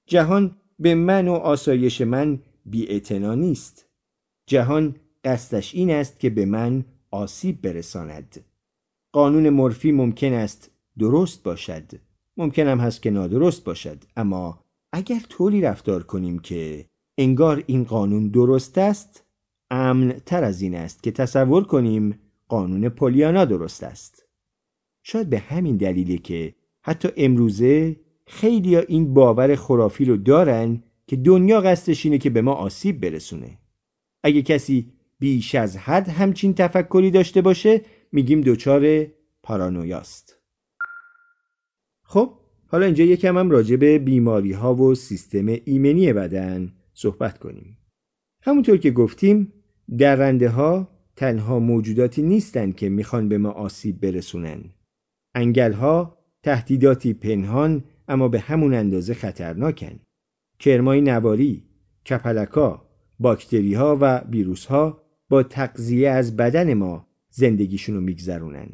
جهان 0.08 0.56
به 0.80 0.96
من 0.96 1.28
و 1.28 1.34
آسایش 1.34 2.02
من 2.02 2.40
بی 2.66 3.02
نیست. 3.36 3.86
جهان 4.48 4.96
قصدش 5.24 5.76
این 5.76 5.92
است 5.92 6.20
که 6.20 6.30
به 6.30 6.46
من 6.46 6.86
آسیب 7.12 7.62
برساند. 7.62 8.46
قانون 9.12 9.50
مورفی 9.50 9.92
ممکن 9.92 10.34
است 10.34 10.72
درست 11.00 11.44
باشد. 11.44 11.84
ممکن 12.38 12.68
هم 12.68 12.80
هست 12.80 13.02
که 13.02 13.12
نادرست 13.12 13.64
باشد. 13.64 14.04
اما 14.16 14.60
اگر 14.94 15.20
طوری 15.30 15.62
رفتار 15.62 16.04
کنیم 16.04 16.40
که 16.40 16.86
انگار 17.18 17.64
این 17.68 17.84
قانون 17.84 18.28
درست 18.28 18.78
است 18.78 19.24
امن 19.72 20.20
تر 20.26 20.44
از 20.44 20.62
این 20.62 20.76
است 20.76 21.04
که 21.04 21.12
تصور 21.12 21.64
کنیم 21.64 22.20
قانون 22.48 22.90
پولیانا 22.90 23.46
درست 23.46 23.84
است. 23.84 24.26
شاید 25.04 25.30
به 25.30 25.40
همین 25.40 25.78
دلیلی 25.78 26.18
که 26.18 26.56
حتی 26.82 27.10
امروزه 27.18 28.00
خیلی 28.28 28.76
این 28.76 29.14
باور 29.14 29.56
خرافی 29.56 30.06
رو 30.06 30.18
دارن 30.18 30.84
که 31.08 31.16
دنیا 31.16 31.62
قصدش 31.62 32.06
اینه 32.06 32.18
که 32.18 32.30
به 32.30 32.42
ما 32.42 32.54
آسیب 32.54 33.02
برسونه. 33.02 33.60
اگه 34.24 34.42
کسی 34.42 34.94
بیش 35.20 35.56
از 35.56 35.78
حد 35.78 36.10
همچین 36.10 36.54
تفکری 36.54 37.12
داشته 37.12 37.42
باشه 37.42 37.82
میگیم 38.12 38.42
دچار 38.42 39.08
پارانویاست. 39.44 40.40
خب 42.04 42.34
حالا 42.68 42.86
اینجا 42.86 43.04
یکم 43.04 43.38
هم 43.38 43.52
راجع 43.52 43.76
به 43.76 44.00
بیماری 44.00 44.52
ها 44.52 44.76
و 44.76 44.96
سیستم 44.96 45.46
ایمنی 45.66 46.14
بدن 46.14 46.74
صحبت 46.94 47.40
کنیم. 47.40 47.78
همونطور 48.42 48.78
که 48.78 48.92
گفتیم 48.92 49.54
درنده 49.98 50.50
ها 50.50 50.95
تنها 51.16 51.60
موجوداتی 51.60 52.22
نیستند 52.22 52.76
که 52.76 52.90
می‌خوان 52.90 53.30
به 53.30 53.38
ما 53.38 53.50
آسیب 53.50 54.00
برسونن 54.00 54.64
انگل 55.36 55.74
ها 55.74 56.18
تهدیداتی 56.44 57.14
پنهان 57.14 57.84
اما 58.08 58.28
به 58.28 58.40
همون 58.40 58.74
اندازه 58.74 59.14
خطرناکن 59.14 60.00
کرمای 60.60 61.02
نواری، 61.02 61.64
کپلکا، 62.06 62.90
باکتری 63.20 63.74
ها 63.74 63.98
و 64.02 64.18
ویروس 64.18 64.66
ها 64.66 65.02
با 65.30 65.44
تقضیه 65.44 66.10
از 66.10 66.38
بدن 66.38 66.74
ما 66.74 67.08
زندگیشون 67.30 67.96
رو 67.96 68.02
میگذرونن 68.02 68.68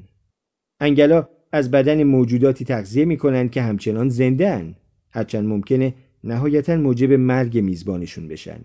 انگلا 0.79 1.27
از 1.51 1.71
بدن 1.71 2.03
موجوداتی 2.03 2.65
تغذیه 2.65 3.05
می‌کنن 3.05 3.49
که 3.49 3.61
همچنان 3.61 4.09
زنده. 4.09 4.75
هرچند 5.11 5.47
ممکنه 5.47 5.95
نهایتا 6.23 6.75
موجب 6.75 7.13
مرگ 7.13 7.59
میزبانشون 7.59 8.27
بشن. 8.27 8.61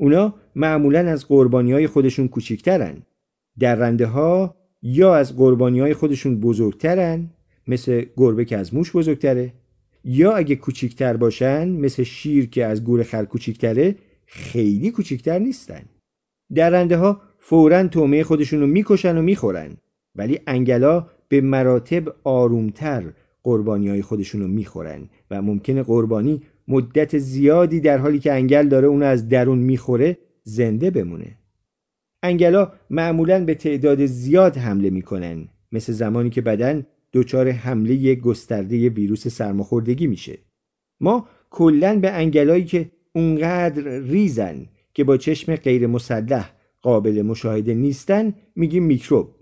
اونا 0.00 0.34
معمولا 0.54 0.98
از 0.98 1.28
قربانی 1.28 1.72
های 1.72 1.86
خودشون 1.86 2.28
کوچیکترن. 2.28 3.02
درنده 3.58 4.06
ها 4.06 4.56
یا 4.82 5.14
از 5.14 5.36
قربانی 5.36 5.80
های 5.80 5.94
خودشون 5.94 6.40
بزرگترن 6.40 7.30
مثل 7.66 8.04
گربه 8.16 8.44
که 8.44 8.56
از 8.56 8.74
موش 8.74 8.96
بزرگتره 8.96 9.52
یا 10.04 10.32
اگه 10.32 10.56
کوچیکتر 10.56 11.16
باشن 11.16 11.68
مثل 11.68 12.02
شیر 12.02 12.50
که 12.50 12.64
از 12.64 12.84
گور 12.84 13.02
خر 13.02 13.24
کوچیکتره 13.24 13.96
خیلی 14.26 14.90
کوچکتر 14.90 15.38
نیستن 15.38 15.82
درنده 16.54 16.96
ها 16.96 17.20
فورا 17.38 17.88
تومه 17.88 18.22
خودشون 18.22 18.60
رو 18.60 18.66
می‌کشن 18.66 19.18
و 19.18 19.22
می‌خورن 19.22 19.76
ولی 20.14 20.40
انگلا 20.46 21.06
به 21.28 21.40
مراتب 21.40 22.14
آرومتر 22.24 23.04
قربانی 23.42 23.88
های 23.88 24.02
خودشون 24.02 24.40
رو 24.40 24.48
می‌خورن 24.48 25.08
و 25.30 25.42
ممکنه 25.42 25.82
قربانی 25.82 26.42
مدت 26.70 27.18
زیادی 27.18 27.80
در 27.80 27.98
حالی 27.98 28.18
که 28.18 28.32
انگل 28.32 28.68
داره 28.68 28.88
اونو 28.88 29.04
از 29.04 29.28
درون 29.28 29.58
می‌خوره 29.58 30.18
زنده 30.42 30.90
بمونه. 30.90 31.36
انگلا 32.22 32.72
معمولا 32.90 33.44
به 33.44 33.54
تعداد 33.54 34.06
زیاد 34.06 34.56
حمله 34.56 34.90
می‌کنن. 34.90 35.48
مثل 35.72 35.92
زمانی 35.92 36.30
که 36.30 36.40
بدن 36.40 36.86
دچار 37.12 37.50
حمله 37.50 38.14
گسترده 38.14 38.88
ویروس 38.88 39.28
سرماخوردگی 39.28 40.06
میشه. 40.06 40.38
ما 41.00 41.28
کلا 41.50 41.98
به 41.98 42.10
انگلایی 42.10 42.64
که 42.64 42.90
اونقدر 43.14 43.98
ریزن 43.98 44.66
که 44.94 45.04
با 45.04 45.16
چشم 45.16 45.56
غیر 45.56 45.86
مسلح 45.86 46.52
قابل 46.82 47.22
مشاهده 47.22 47.74
نیستن 47.74 48.34
میگیم 48.56 48.84
میکروب. 48.84 49.34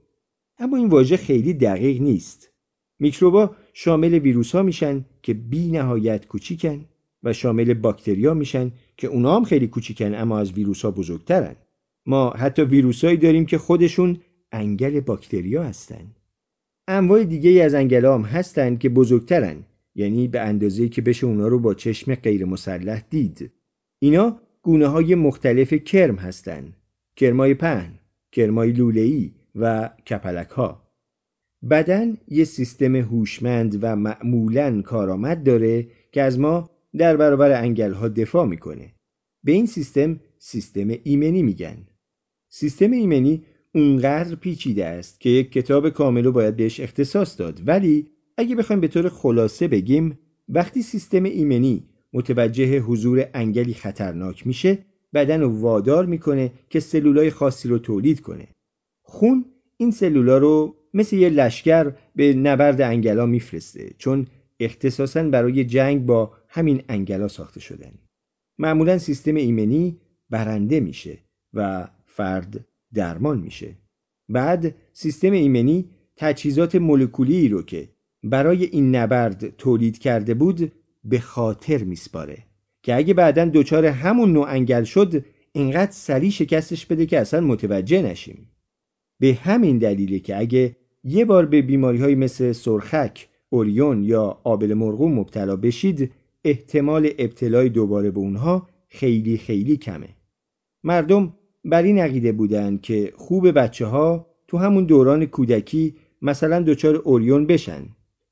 اما 0.59 0.77
این 0.77 0.89
واژه 0.89 1.17
خیلی 1.17 1.55
دقیق 1.55 2.03
نیست. 2.03 2.51
میکروبا 2.99 3.57
شامل 3.73 4.15
ویروس 4.15 4.55
ها 4.55 4.63
میشن 4.63 5.05
که 5.23 5.35
بی 5.35 5.71
نهایت 5.71 6.27
کوچیکن. 6.27 6.85
شامل 7.33 7.75
باکتریا 7.75 8.35
میشن 8.35 8.73
که 8.97 9.07
اونا 9.07 9.37
هم 9.37 9.45
خیلی 9.45 9.67
کوچیکن 9.67 10.15
اما 10.15 10.39
از 10.39 10.53
ویروس 10.53 10.85
ها 10.85 10.91
بزرگترن. 10.91 11.57
ما 12.07 12.31
حتی 12.31 12.63
ویروسهایی 12.63 13.17
داریم 13.17 13.47
که 13.47 13.59
خودشون 13.59 14.17
انگل 14.53 15.01
باکتریا 15.01 15.63
هستن. 15.63 16.07
انواع 16.89 17.25
دیگه 17.25 17.65
از 17.65 17.75
انگل 17.75 18.05
هم 18.05 18.23
هستن 18.23 18.77
که 18.77 18.89
بزرگترن 18.89 19.57
یعنی 19.95 20.29
به 20.29 20.41
اندازه 20.41 20.89
که 20.89 21.03
بشه 21.03 21.27
اونا 21.27 21.49
رو 21.49 21.59
با 21.59 21.75
چشم 21.75 22.15
غیر 22.15 22.45
مسلح 22.45 23.03
دید. 23.11 23.51
اینا 23.99 24.41
گونه 24.63 24.87
های 24.87 25.15
مختلف 25.15 25.75
کرم 25.75 26.17
هستن. 26.17 26.73
کرمای 27.17 27.55
پهن، 27.55 27.91
کرمای 28.33 28.73
لوله‌ای 28.73 29.31
و 29.55 29.91
کپلک 30.07 30.49
ها 30.49 30.89
بدن 31.71 32.17
یه 32.29 32.45
سیستم 32.45 32.97
هوشمند 32.97 33.79
و 33.83 33.97
معمولا 33.97 34.83
کارآمد 34.83 35.43
داره 35.43 35.87
که 36.13 36.23
از 36.23 36.39
ما 36.39 36.71
در 36.97 37.17
برابر 37.17 37.63
انگل 37.63 37.93
ها 37.93 38.09
دفاع 38.09 38.47
می‌کنه. 38.47 38.95
به 39.45 39.53
این 39.53 39.67
سیستم 39.67 40.21
سیستم 40.39 40.89
ایمنی 41.05 41.43
میگن. 41.43 41.87
سیستم 42.49 42.91
ایمنی 42.91 43.45
اونقدر 43.75 44.35
پیچیده 44.35 44.87
است 44.87 45.21
که 45.21 45.31
یک 45.31 45.53
کتاب 45.53 45.89
کامل 45.89 46.25
رو 46.25 46.33
باید 46.33 46.57
بهش 46.57 46.81
اختصاص 46.81 47.41
داد. 47.41 47.63
ولی 47.67 48.07
اگه 48.37 48.57
بخوایم 48.57 48.81
به 48.81 48.89
طور 48.89 49.09
خلاصه 49.09 49.69
بگیم 49.69 50.19
وقتی 50.49 50.83
سیستم 50.83 51.25
ایمنی 51.25 51.85
متوجه 52.13 52.79
حضور 52.79 53.27
انگلی 53.35 53.75
خطرناک 53.75 54.47
میشه 54.47 54.79
بدن 55.15 55.41
رو 55.41 55.61
وادار 55.61 56.07
می‌کنه 56.07 56.53
که 56.71 56.81
سلولای 56.81 57.31
خاصی 57.31 57.69
رو 57.69 57.79
تولید 57.79 58.21
کنه. 58.21 58.49
خون 59.03 59.45
این 59.77 59.91
سلولا 59.91 60.39
رو 60.39 60.77
مثل 60.95 61.17
یه 61.17 61.29
لشکر 61.29 61.93
به 62.17 62.35
نبرد 62.35 62.81
انگلا 62.81 63.27
میفرسته 63.27 63.91
چون 63.99 64.27
اختصاصا 64.61 65.23
برای 65.23 65.65
جنگ 65.65 66.07
با 66.07 66.33
همین 66.49 66.83
انگلا 66.89 67.29
ساخته 67.29 67.61
شدن 67.61 67.93
معمولا 68.59 68.99
سیستم 68.99 69.35
ایمنی 69.35 70.01
برنده 70.31 70.81
میشه 70.81 71.19
و 71.55 71.89
فرد 72.05 72.65
درمان 72.95 73.41
میشه. 73.41 73.77
بعد 74.29 74.75
سیستم 74.93 75.33
ایمنی 75.33 75.91
تجهیزات 76.17 76.75
مولکولی 76.75 77.49
رو 77.49 77.63
که 77.63 77.89
برای 78.23 78.65
این 78.65 78.97
نبرد 78.97 79.57
تولید 79.57 79.99
کرده 79.99 80.35
بود 80.35 80.73
به 81.05 81.19
خاطر 81.19 81.85
میسپاره. 81.85 82.45
که 82.83 82.97
اگه 82.97 83.15
بعدا 83.15 83.45
دچار 83.55 83.87
همون 83.87 84.33
نوع 84.33 84.49
انگل 84.49 84.85
شد 84.85 85.25
اینقدر 85.53 85.91
سریع 85.91 86.31
شکستش 86.31 86.87
بده 86.87 87.07
که 87.07 87.19
اصلا 87.19 87.41
متوجه 87.41 88.03
نشیم. 88.03 88.51
به 89.21 89.35
همین 89.35 89.79
دلیله 89.79 90.19
که 90.19 90.39
اگه 90.39 90.77
یه 91.05 91.25
بار 91.25 91.47
به 91.47 91.63
بیماری 91.63 91.99
های 91.99 92.15
مثل 92.15 92.53
سرخک، 92.53 93.29
اوریون 93.51 94.05
یا 94.05 94.41
آبل 94.45 94.75
مرغوم 94.75 95.15
مبتلا 95.15 95.57
بشید 95.57 96.13
احتمال 96.45 97.11
ابتلای 97.19 97.69
دوباره 97.69 98.11
به 98.11 98.19
اونها 98.19 98.69
خیلی 98.89 99.39
خیلی 99.39 99.77
کمه. 99.77 100.09
مردم 100.85 101.35
بر 101.65 101.83
این 101.83 101.99
عقیده 101.99 102.33
بودن 102.33 102.79
که 102.83 103.13
خوب 103.17 103.51
بچه 103.51 103.87
ها 103.87 104.27
تو 104.49 104.59
همون 104.59 104.85
دوران 104.85 105.27
کودکی 105.27 105.95
مثلا 106.23 106.61
دچار 106.61 106.95
اوریون 106.95 107.47
بشن 107.47 107.83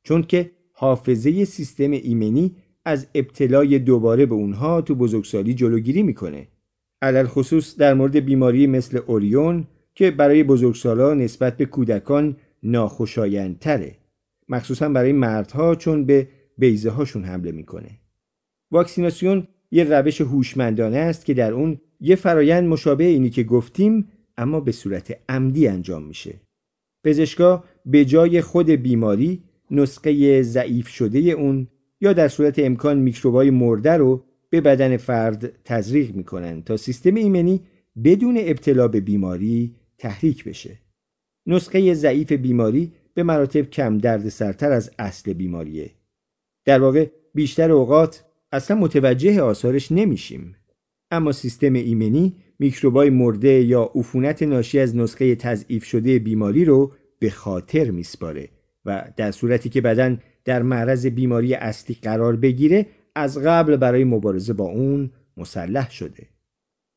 چون 0.03 0.23
که 0.23 0.51
حافظه 0.73 1.45
سیستم 1.45 1.91
ایمنی 1.91 2.57
از 2.85 3.07
ابتلای 3.15 3.79
دوباره 3.79 4.27
به 4.27 4.35
اونها 4.35 4.81
تو 4.81 4.95
بزرگسالی 4.95 5.55
جلوگیری 5.55 6.03
می‌کنه. 6.03 6.49
علل 7.03 7.27
خصوص 7.27 7.77
در 7.77 7.95
مورد 7.95 8.17
بیماری 8.17 8.67
مثل 8.67 9.01
اوریون 9.07 9.67
که 9.95 10.11
برای 10.11 10.43
بزرگسالا 10.43 11.15
نسبت 11.15 11.57
به 11.57 11.65
کودکان 11.65 12.37
ناخوشایندتره. 12.63 13.97
مخصوصا 14.49 14.89
برای 14.89 15.13
مردها 15.13 15.75
چون 15.75 16.05
به 16.05 16.29
بیزه 16.59 16.91
هاشون 16.91 17.25
حمله 17.25 17.53
می‌کنه. 17.53 17.91
واکسیناسیون 18.71 19.49
یه 19.71 19.85
روش 19.85 20.21
هوشمندانه 20.21 20.97
است 20.97 21.25
که 21.25 21.35
در 21.35 21.53
اون 21.53 21.81
یه 22.01 22.17
فرایند 22.17 22.69
مشابه 22.69 23.05
اینی 23.05 23.31
که 23.31 23.43
گفتیم 23.43 24.09
اما 24.37 24.61
به 24.61 24.73
صورت 24.73 25.19
عمدی 25.29 25.69
انجام 25.69 26.03
میشه. 26.03 26.35
پزشکا 27.05 27.65
به 27.87 28.05
جای 28.05 28.41
خود 28.41 28.71
بیماری 28.71 29.43
نسخه 29.71 30.43
ضعیف 30.43 30.89
شده 30.89 31.19
اون 31.19 31.69
یا 32.01 32.13
در 32.13 32.29
صورت 32.29 32.59
امکان 32.59 32.99
میکروبای 32.99 33.51
مرده 33.51 33.93
رو 33.93 34.25
به 34.51 34.61
بدن 34.61 34.97
فرد 34.97 35.63
تزریق 35.65 36.15
می‌کنن 36.15 36.63
تا 36.63 36.77
سیستم 36.77 37.15
ایمنی 37.15 37.61
بدون 38.05 38.37
ابتلا 38.41 38.89
به 38.89 39.01
بیماری 39.01 39.75
تحریک 39.99 40.45
بشه. 40.45 40.79
نسخه 41.47 41.95
ضعیف 41.95 42.33
بیماری 42.33 42.93
به 43.15 43.23
مراتب 43.23 43.71
کم 43.71 43.99
درد 43.99 44.29
سرتر 44.29 44.73
از 44.73 44.91
اصل 44.99 45.33
بیماریه. 45.33 45.91
در 46.67 46.81
واقع 46.81 47.07
بیشتر 47.35 47.73
اوقات 47.73 48.25
اصلا 48.53 48.77
متوجه 48.77 49.43
آثارش 49.43 49.93
نمیشیم. 49.93 50.57
اما 51.11 51.33
سیستم 51.33 51.73
ایمنی 51.73 52.37
میکروبای 52.59 53.11
مرده 53.11 53.49
یا 53.49 53.91
عفونت 53.95 54.43
ناشی 54.43 54.79
از 54.79 54.97
نسخه 54.97 55.35
تضعیف 55.35 55.85
شده 55.85 56.19
بیماری 56.19 56.65
رو 56.65 56.93
به 57.19 57.31
خاطر 57.31 57.91
میسپاره 57.91 58.49
و 58.85 59.13
در 59.17 59.31
صورتی 59.31 59.69
که 59.69 59.81
بدن 59.81 60.21
در 60.45 60.63
معرض 60.63 61.07
بیماری 61.07 61.55
اصلی 61.55 61.97
قرار 62.03 62.37
بگیره 62.37 62.87
از 63.15 63.39
قبل 63.39 63.77
برای 63.77 64.05
مبارزه 64.05 64.53
با 64.53 64.65
اون 64.65 65.11
مسلح 65.37 65.91
شده. 65.91 66.27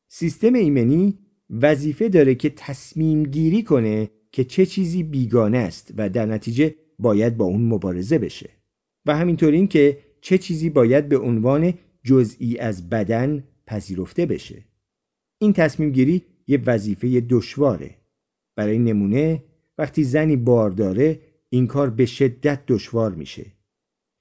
سیستم 0.08 0.53
ایمنی 0.53 1.19
وظیفه 1.49 2.10
داره 2.10 2.36
که 2.36 2.49
تصمیم 2.49 3.23
گیری 3.23 3.63
کنه 3.63 4.10
که 4.32 4.43
چه 4.43 4.65
چیزی 4.65 5.03
بیگانه 5.03 5.58
است 5.58 5.93
و 5.97 6.10
در 6.10 6.25
نتیجه 6.25 6.75
باید 6.99 7.38
با 7.38 7.45
اون 7.45 7.62
مبارزه 7.62 8.17
بشه. 8.17 8.58
و 9.05 9.17
همینطور 9.17 9.51
این 9.51 9.67
که 9.67 9.97
چه 10.21 10.38
چیزی 10.38 10.69
باید 10.69 11.09
به 11.09 11.17
عنوان 11.17 11.73
جزئی 12.03 12.57
از 12.57 12.89
بدن 12.89 13.43
پذیرفته 13.67 14.25
بشه. 14.25 14.63
این 15.38 15.53
تصمیم 15.53 15.91
گیری 15.91 16.25
یه 16.47 16.62
وظیفه 16.65 17.19
دشواره. 17.19 17.95
برای 18.55 18.79
نمونه 18.79 19.43
وقتی 19.77 20.03
زنی 20.03 20.35
بار 20.35 20.69
داره 20.69 21.19
این 21.49 21.67
کار 21.67 21.89
به 21.89 22.05
شدت 22.05 22.65
دشوار 22.67 23.15
میشه. 23.15 23.45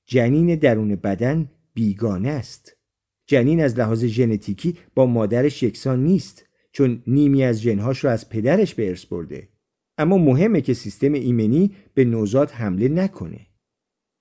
جنین 0.07 0.55
درون 0.55 0.97
بدن 0.97 1.51
بیگانه 1.75 2.29
است. 2.29 2.77
جنین 3.27 3.61
از 3.61 3.79
لحاظ 3.79 4.05
ژنتیکی 4.05 4.79
با 4.95 5.07
مادرش 5.07 5.63
یکسان 5.63 6.05
نیست 6.05 6.45
چون 6.73 7.03
نیمی 7.07 7.45
از 7.45 7.63
جنهاش 7.63 8.05
رو 8.05 8.11
از 8.11 8.29
پدرش 8.29 8.75
به 8.75 8.89
ارث 8.89 9.07
برده. 9.07 9.49
اما 9.99 10.19
مهمه 10.19 10.61
که 10.61 10.75
سیستم 10.75 11.13
ایمنی 11.13 11.75
به 11.95 12.05
نوزاد 12.05 12.51
حمله 12.51 12.89
نکنه. 12.89 13.48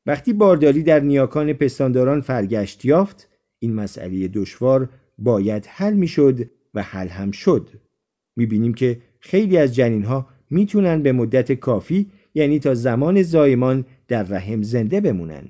وقتی 0.08 0.34
بارداری 0.34 0.84
در 0.84 1.00
نیاکان 1.00 1.54
پستانداران 1.54 2.22
فرگشت 2.22 2.86
یافت 2.86 3.30
این 3.60 3.74
مسئله 3.74 4.28
دشوار 4.28 4.90
باید 5.18 5.66
حل 5.66 5.94
می‌شد 5.94 6.50
و 6.74 6.82
حل 6.82 7.08
هم 7.08 7.32
شد. 7.32 7.70
می‌بینیم 8.38 8.74
که 8.74 9.02
خیلی 9.20 9.58
از 9.58 9.76
جنین 9.76 10.04
ها 10.04 10.28
می‌تونن 10.50 11.04
به 11.04 11.12
مدت 11.12 11.52
کافی 11.52 12.12
یعنی 12.34 12.60
تا 12.60 12.74
زمان 12.74 13.22
زایمان 13.22 13.86
در 14.08 14.24
رحم 14.24 14.62
زنده 14.62 15.02
بمونن. 15.02 15.50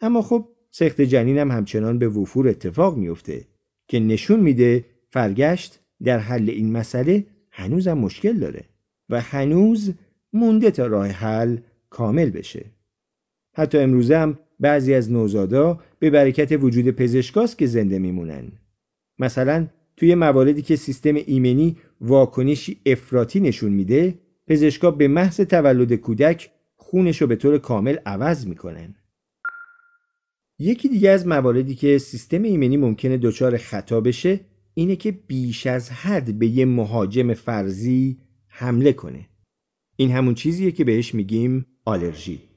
اما 0.00 0.22
خب 0.22 0.48
سخت 0.70 1.00
جنین 1.00 1.38
هم 1.38 1.50
همچنان 1.50 1.98
به 1.98 2.08
وفور 2.08 2.48
اتفاق 2.48 2.96
میفته 2.96 3.44
که 3.88 4.00
نشون 4.00 4.40
میده 4.40 4.84
فرگشت 5.10 5.80
در 6.04 6.18
حل 6.18 6.50
این 6.50 6.72
مسئله 6.72 7.26
هنوزم 7.50 7.98
مشکل 7.98 8.32
داره 8.32 8.64
و 9.08 9.20
هنوز 9.20 9.94
مونده 10.32 10.70
تا 10.70 10.86
راه 10.86 11.06
حل 11.06 11.56
کامل 11.90 12.30
بشه. 12.30 12.64
حتی 13.58 13.78
امروزه 13.78 14.18
هم 14.18 14.38
بعضی 14.60 14.94
از 14.94 15.12
نوزادا 15.12 15.80
به 15.98 16.10
برکت 16.10 16.62
وجود 16.62 16.90
پزشکاست 16.90 17.58
که 17.58 17.66
زنده 17.66 17.98
میمونن. 17.98 18.52
مثلا 19.18 19.66
توی 19.96 20.14
مواردی 20.14 20.62
که 20.62 20.76
سیستم 20.76 21.14
ایمنی 21.14 21.76
واکنشی 22.00 22.80
افراطی 22.86 23.40
نشون 23.40 23.72
میده 23.72 24.18
پزشکا 24.46 24.90
به 24.90 25.08
محض 25.08 25.40
تولد 25.40 25.94
کودک 25.94 26.50
خونش 26.76 27.20
رو 27.22 27.26
به 27.26 27.36
طور 27.36 27.58
کامل 27.58 27.96
عوض 28.06 28.46
می‌کنن. 28.46 28.94
یکی 30.58 30.88
دیگه 30.88 31.10
از 31.10 31.26
مواردی 31.26 31.74
که 31.74 31.98
سیستم 31.98 32.42
ایمنی 32.42 32.76
ممکنه 32.76 33.16
دچار 33.16 33.56
خطا 33.56 34.00
بشه 34.00 34.40
اینه 34.74 34.96
که 34.96 35.12
بیش 35.12 35.66
از 35.66 35.90
حد 35.90 36.38
به 36.38 36.46
یه 36.46 36.64
مهاجم 36.64 37.34
فرضی 37.34 38.18
حمله 38.46 38.92
کنه. 38.92 39.28
این 39.96 40.10
همون 40.10 40.34
چیزیه 40.34 40.70
که 40.70 40.84
بهش 40.84 41.14
میگیم 41.14 41.66
آلرژی. 41.84 42.47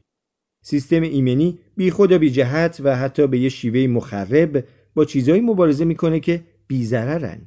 سیستم 0.64 1.02
ایمنی 1.02 1.60
بی 1.78 1.92
خود 1.92 2.12
و 2.12 2.20
بی 2.20 2.30
جهت 2.30 2.82
و 2.84 2.96
حتی 2.96 3.28
به 3.28 3.40
یه 3.40 3.50
شیوه 3.50 3.88
مخرب 3.88 4.64
با 4.96 5.06
چیزهایی 5.06 5.42
مبارزه 5.42 5.86
می‌کنه 5.86 6.20
که 6.20 6.42
بیزررن 6.68 7.42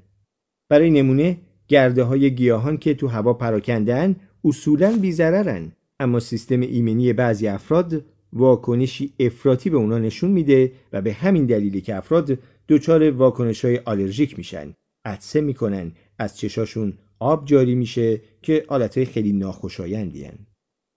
برای 0.71 0.91
نمونه 0.91 1.39
گرده 1.69 2.03
های 2.03 2.35
گیاهان 2.35 2.77
که 2.77 2.95
تو 2.95 3.09
هوا 3.09 3.33
پراکندن 3.33 4.17
اصولا 4.45 4.99
بیزررن 5.01 5.73
اما 6.01 6.21
سیستم 6.21 6.61
ایمنی 6.61 7.12
بعضی 7.12 7.49
افراد 7.49 8.05
واکنشی 8.33 9.12
افراطی 9.21 9.71
به 9.71 9.77
اونا 9.77 9.99
نشون 9.99 10.31
میده 10.31 10.73
و 10.93 11.03
به 11.03 11.12
همین 11.12 11.47
دلیلی 11.47 11.81
که 11.81 11.97
افراد 11.97 12.39
دچار 12.69 13.11
واکنش 13.11 13.65
های 13.65 13.79
آلرژیک 13.79 14.39
میشن 14.39 14.75
عطسه 15.05 15.41
می‌کنن 15.41 15.93
از 16.19 16.39
چشاشون 16.39 16.93
آب 17.21 17.47
جاری 17.47 17.75
میشه 17.75 18.21
که 18.43 18.65
حالتهای 18.69 19.07
خیلی 19.07 19.33
ناخوشایندی 19.33 20.31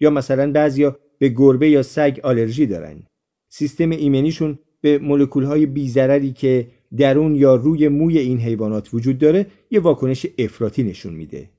یا 0.01 0.09
مثلا 0.09 0.51
بعضیا 0.51 0.99
به 1.20 1.30
گربه 1.30 1.70
یا 1.70 1.84
سگ 1.84 2.20
آلرژی 2.24 2.65
دارن 2.65 3.03
سیستم 3.49 3.89
ایمنیشون 3.89 4.59
به 4.82 4.97
مولکول 4.97 5.43
های 5.43 5.65
بیزرری 5.65 6.32
که 6.32 6.68
درون 6.97 7.36
یا 7.36 7.55
روی 7.55 7.88
موی 7.88 8.20
این 8.20 8.39
حیوانات 8.39 8.93
وجود 8.93 9.18
داره 9.18 9.45
یه 9.72 9.80
واکنش 9.80 10.26
افراطی 10.38 10.84
نشون 10.84 11.13
میده. 11.13 11.49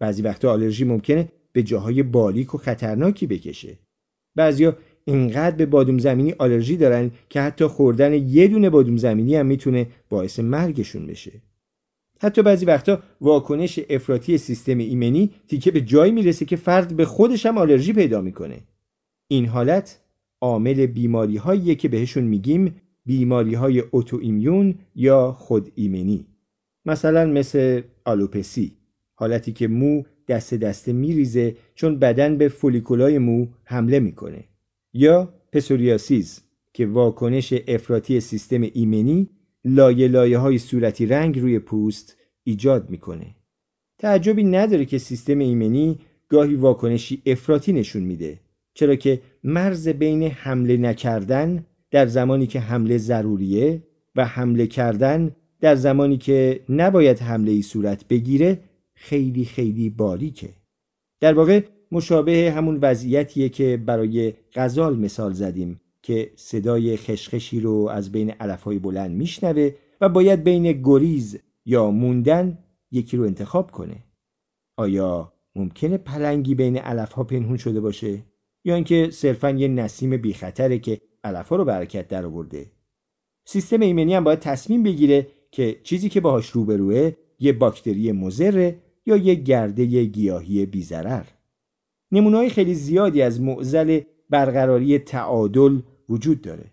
بعضی 0.00 0.22
وقتا 0.22 0.52
آلرژی 0.52 0.84
ممکنه 0.84 1.28
به 1.52 1.62
جاهای 1.62 2.02
بالیک 2.02 2.54
و 2.54 2.58
خطرناکی 2.58 3.26
بکشه. 3.26 3.78
بعضیا 4.36 4.76
اینقدر 5.04 5.56
به 5.56 5.66
بادوم 5.66 5.98
زمینی 5.98 6.34
آلرژی 6.38 6.76
دارن 6.76 7.10
که 7.30 7.40
حتی 7.40 7.66
خوردن 7.66 8.14
یه 8.14 8.48
دونه 8.48 8.70
بادوم 8.70 8.96
زمینی 8.96 9.36
هم 9.36 9.46
می‌تونه 9.46 9.86
باعث 10.08 10.40
مرگشون 10.40 11.06
بشه. 11.06 11.32
حتی 12.20 12.42
بعضی 12.42 12.66
وقتا 12.66 13.02
واکنش 13.20 13.80
افراطی 13.90 14.38
سیستم 14.38 14.78
ایمنی 14.78 15.30
تیکه 15.48 15.70
به 15.70 15.80
جایی 15.80 16.12
می‌رسه 16.12 16.44
که 16.44 16.56
فرد 16.56 16.96
به 16.96 17.04
خودش 17.04 17.46
هم 17.46 17.58
آلرژی 17.58 17.92
پیدا 17.92 18.20
می‌کنه. 18.20 18.60
این 19.28 19.46
حالت 19.46 20.00
عامل 20.40 20.86
بیماری 20.86 21.36
هایی 21.36 21.74
که 21.74 21.88
بهشون 21.88 22.24
میگیم 22.24 22.74
بیماری 23.06 23.54
های 23.54 23.80
اوتو 23.80 24.18
ایمیون 24.22 24.74
یا 24.94 25.32
خود 25.32 25.72
ایمنی 25.74 26.26
مثلا 26.84 27.26
مثل 27.26 27.82
آلوپسی 28.04 28.76
حالتی 29.14 29.52
که 29.52 29.68
مو 29.68 30.02
دست 30.28 30.54
دسته 30.54 30.92
میریزه 30.92 31.56
چون 31.74 31.98
بدن 31.98 32.38
به 32.38 32.48
فولیکولای 32.48 33.18
مو 33.18 33.46
حمله 33.64 34.00
می‌کنه. 34.00 34.44
یا 34.92 35.34
پسوریاسیز 35.52 36.40
که 36.72 36.86
واکنش 36.86 37.54
افراطی 37.68 38.20
سیستم 38.20 38.62
ایمنی 38.62 39.30
لایه 39.64 40.08
لایه 40.08 40.38
های 40.38 40.58
صورتی 40.58 41.06
رنگ 41.06 41.38
روی 41.38 41.58
پوست 41.58 42.16
ایجاد 42.44 42.90
می‌کنه. 42.90 43.34
تعجبی 43.98 44.44
نداره 44.44 44.84
که 44.84 44.98
سیستم 44.98 45.38
ایمنی 45.38 45.98
گاهی 46.28 46.54
واکنشی 46.54 47.22
افراطی 47.26 47.72
نشون 47.72 48.02
میده. 48.02 48.40
چرا 48.74 48.94
که 48.94 49.20
مرز 49.44 49.88
بین 49.88 50.22
حمله 50.22 50.76
نکردن 50.76 51.66
در 51.90 52.06
زمانی 52.06 52.46
که 52.46 52.60
حمله 52.60 52.98
ضروریه 52.98 53.82
و 54.16 54.24
حمله 54.24 54.66
کردن 54.66 55.36
در 55.60 55.74
زمانی 55.74 56.16
که 56.16 56.60
نباید 56.68 57.18
حمله 57.18 57.52
ای 57.52 57.62
صورت 57.62 58.08
بگیره 58.08 58.60
خیلی 58.94 59.44
خیلی 59.44 59.90
باریکه. 59.90 60.48
در 61.20 61.34
واقع 61.34 61.60
مشابه 61.92 62.52
همون 62.56 62.78
وضعیتیه 62.82 63.48
که 63.48 63.82
برای 63.86 64.32
غزال 64.54 64.98
مثال 64.98 65.32
زدیم 65.32 65.80
که 66.02 66.30
صدای 66.36 66.96
خشخشی 66.96 67.60
رو 67.60 67.88
از 67.92 68.12
بین 68.12 68.30
علفهای 68.30 68.78
بلند 68.78 69.10
میشنوه 69.10 69.70
و 70.00 70.08
باید 70.08 70.44
بین 70.44 70.72
گریز 70.72 71.38
یا 71.66 71.90
موندن 71.90 72.58
یکی 72.90 73.16
رو 73.16 73.24
انتخاب 73.24 73.70
کنه. 73.70 74.04
آیا 74.76 75.32
ممکنه 75.56 75.98
پلنگی 75.98 76.54
بین 76.54 76.76
علفها 76.76 77.24
پنهون 77.24 77.56
شده 77.56 77.80
باشه؟ 77.80 78.22
یا 78.64 78.74
اینکه 78.74 79.08
صرفا 79.12 79.50
یه 79.50 79.68
نسیم 79.68 80.16
بی 80.16 80.34
خطره 80.34 80.78
که 80.78 81.00
علفها 81.24 81.56
رو 81.56 81.64
برکت 81.64 82.08
در 82.08 82.26
آورده. 82.26 82.66
سیستم 83.44 83.80
ایمنی 83.80 84.14
هم 84.14 84.24
باید 84.24 84.38
تصمیم 84.38 84.82
بگیره 84.82 85.26
که 85.50 85.80
چیزی 85.82 86.08
که 86.08 86.20
باهاش 86.20 86.50
روبروه 86.50 87.12
یه 87.38 87.52
باکتری 87.52 88.12
مزره 88.12 88.78
یا 89.06 89.16
یه 89.16 89.34
گرده 89.34 90.04
گیاهی 90.04 90.66
بیزرر 90.66 91.24
نمونه‌های 92.12 92.48
خیلی 92.48 92.74
زیادی 92.74 93.22
از 93.22 93.40
معزل 93.40 94.00
برقراری 94.30 94.98
تعادل 94.98 95.80
وجود 96.08 96.40
داره. 96.40 96.70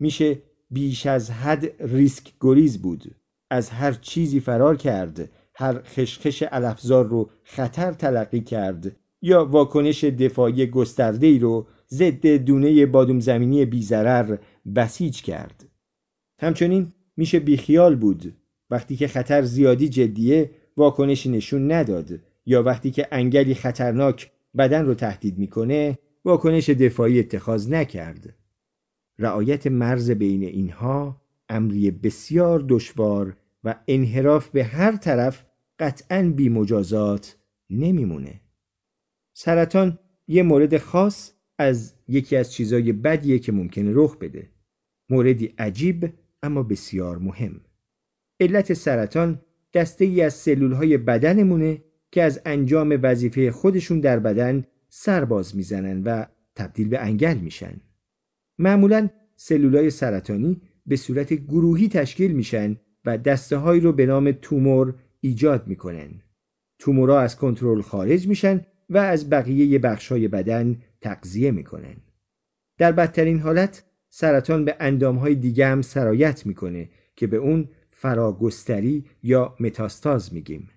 میشه 0.00 0.42
بیش 0.70 1.06
از 1.06 1.30
حد 1.30 1.92
ریسک 1.92 2.32
گریز 2.40 2.82
بود. 2.82 3.14
از 3.50 3.70
هر 3.70 3.92
چیزی 3.92 4.40
فرار 4.40 4.76
کرد 4.76 5.30
هر 5.54 5.82
خشخش 5.82 6.42
علفزار 6.42 7.06
رو 7.06 7.30
خطر 7.44 7.92
تلقی 7.92 8.40
کرد. 8.40 8.96
یا 9.22 9.44
واکنش 9.44 10.04
دفاعی 10.04 10.66
گسترده 10.66 11.26
ای 11.26 11.38
رو 11.38 11.66
ضد 11.88 12.26
دونه 12.26 12.86
بادوم 12.86 13.20
زمینی 13.20 13.64
بیزرر 13.64 14.36
بسیج 14.76 15.22
کرد. 15.22 15.68
همچنین 16.40 16.92
میشه 17.16 17.40
بیخیال 17.40 17.96
بود 17.96 18.34
وقتی 18.70 18.96
که 18.96 19.08
خطر 19.08 19.42
زیادی 19.42 19.88
جدیه 19.88 20.50
واکنشی 20.76 21.30
نشون 21.30 21.72
نداد 21.72 22.20
یا 22.46 22.62
وقتی 22.62 22.90
که 22.90 23.08
انگلی 23.12 23.54
خطرناک 23.54 24.30
بدن 24.56 24.86
رو 24.86 24.94
تهدید 24.94 25.38
می‌کنه 25.38 25.98
واکنش 26.24 26.70
دفاعی 26.70 27.18
اتخاذ 27.18 27.68
نکرد. 27.68 28.34
رعایت 29.18 29.66
مرز 29.66 30.10
بین 30.10 30.42
اینها 30.42 31.22
امری 31.48 31.90
بسیار 31.90 32.64
دشوار 32.68 33.36
و 33.64 33.74
انحراف 33.88 34.48
به 34.48 34.64
هر 34.64 34.96
طرف 34.96 35.44
قطعا 35.78 36.32
بی 36.36 36.48
مجازات 36.48 37.36
نمیمونه. 37.70 38.40
سرطان 39.40 39.98
یه 40.28 40.42
مورد 40.42 40.78
خاص 40.78 41.32
از 41.58 41.94
یکی 42.08 42.36
از 42.36 42.52
چیزای 42.52 42.92
بدیه 42.92 43.38
که 43.38 43.52
ممکنه 43.52 43.90
رخ 43.94 44.16
بده. 44.16 44.48
موردی 45.10 45.54
عجیب 45.58 46.12
اما 46.42 46.62
بسیار 46.62 47.18
مهم. 47.18 47.60
علت 48.40 48.72
سرطان 48.72 49.40
دسته 49.74 50.04
ای 50.04 50.22
از 50.22 50.34
سلول 50.34 50.72
های 50.72 50.96
بدنمونه 50.96 51.82
که 52.12 52.22
از 52.22 52.40
انجام 52.46 52.98
وظیفه 53.02 53.50
خودشون 53.50 54.00
در 54.00 54.18
بدن 54.18 54.64
سرباز 54.88 55.56
می‌زنن 55.56 56.02
و 56.02 56.24
تبدیل 56.54 56.88
به 56.88 56.98
انگل 56.98 57.38
میشن. 57.38 57.80
معمولا 58.58 59.08
سلولای 59.36 59.90
سرطانی 59.90 60.60
به 60.86 60.96
صورت 60.96 61.32
گروهی 61.32 61.88
تشکیل 61.88 62.32
میشن 62.32 62.76
و 63.04 63.18
دسته 63.18 63.56
هایی 63.56 63.80
رو 63.80 63.92
به 63.92 64.06
نام 64.06 64.32
تومور 64.32 64.94
ایجاد 65.20 65.66
می‌کنن. 65.66 66.22
تومورها 66.78 67.20
از 67.20 67.36
کنترل 67.36 67.80
خارج 67.80 68.28
میشن 68.28 68.66
و 68.88 68.98
از 68.98 69.30
بقیه 69.30 69.78
بخش 69.78 70.12
های 70.12 70.28
بدن 70.28 70.82
تغذیه 71.00 71.50
می‌کنن. 71.50 71.96
در 72.78 72.92
بدترین 72.92 73.38
حالت 73.38 73.84
سرطان 74.10 74.64
به 74.64 74.76
اندام 74.80 75.16
های 75.16 75.34
دیگه 75.34 75.66
هم 75.66 75.82
سرایت 75.82 76.46
می‌کنه 76.46 76.88
که 77.16 77.26
به 77.26 77.36
اون 77.36 77.68
فراگستری 77.90 79.04
یا 79.22 79.56
متاستاز 79.60 80.34
میگیم 80.34 80.68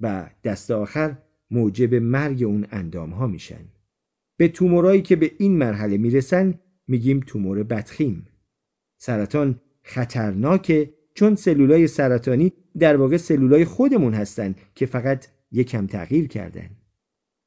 و 0.00 0.30
دست 0.44 0.70
آخر 0.70 1.16
موجب 1.50 1.94
مرگ 1.94 2.42
اون 2.42 2.66
اندام 2.70 3.10
ها 3.10 3.26
میشن. 3.26 3.64
به 4.36 4.48
تومورایی 4.48 5.02
که 5.02 5.16
به 5.16 5.32
این 5.38 5.58
مرحله 5.58 5.96
می‌رسن 5.96 6.60
میگیم 6.88 7.20
تومور 7.20 7.62
بدخیم. 7.62 8.26
سرطان 8.98 9.60
خطرناکه 9.82 10.94
چون 11.14 11.34
سلولای 11.34 11.86
سرطانی 11.86 12.52
در 12.78 12.96
واقع 12.96 13.16
سلولای 13.16 13.64
خودمون 13.64 14.14
هستن 14.14 14.54
که 14.74 14.86
فقط 14.86 15.26
یکم 15.52 15.86
تغییر 15.86 16.28
کردن. 16.28 16.70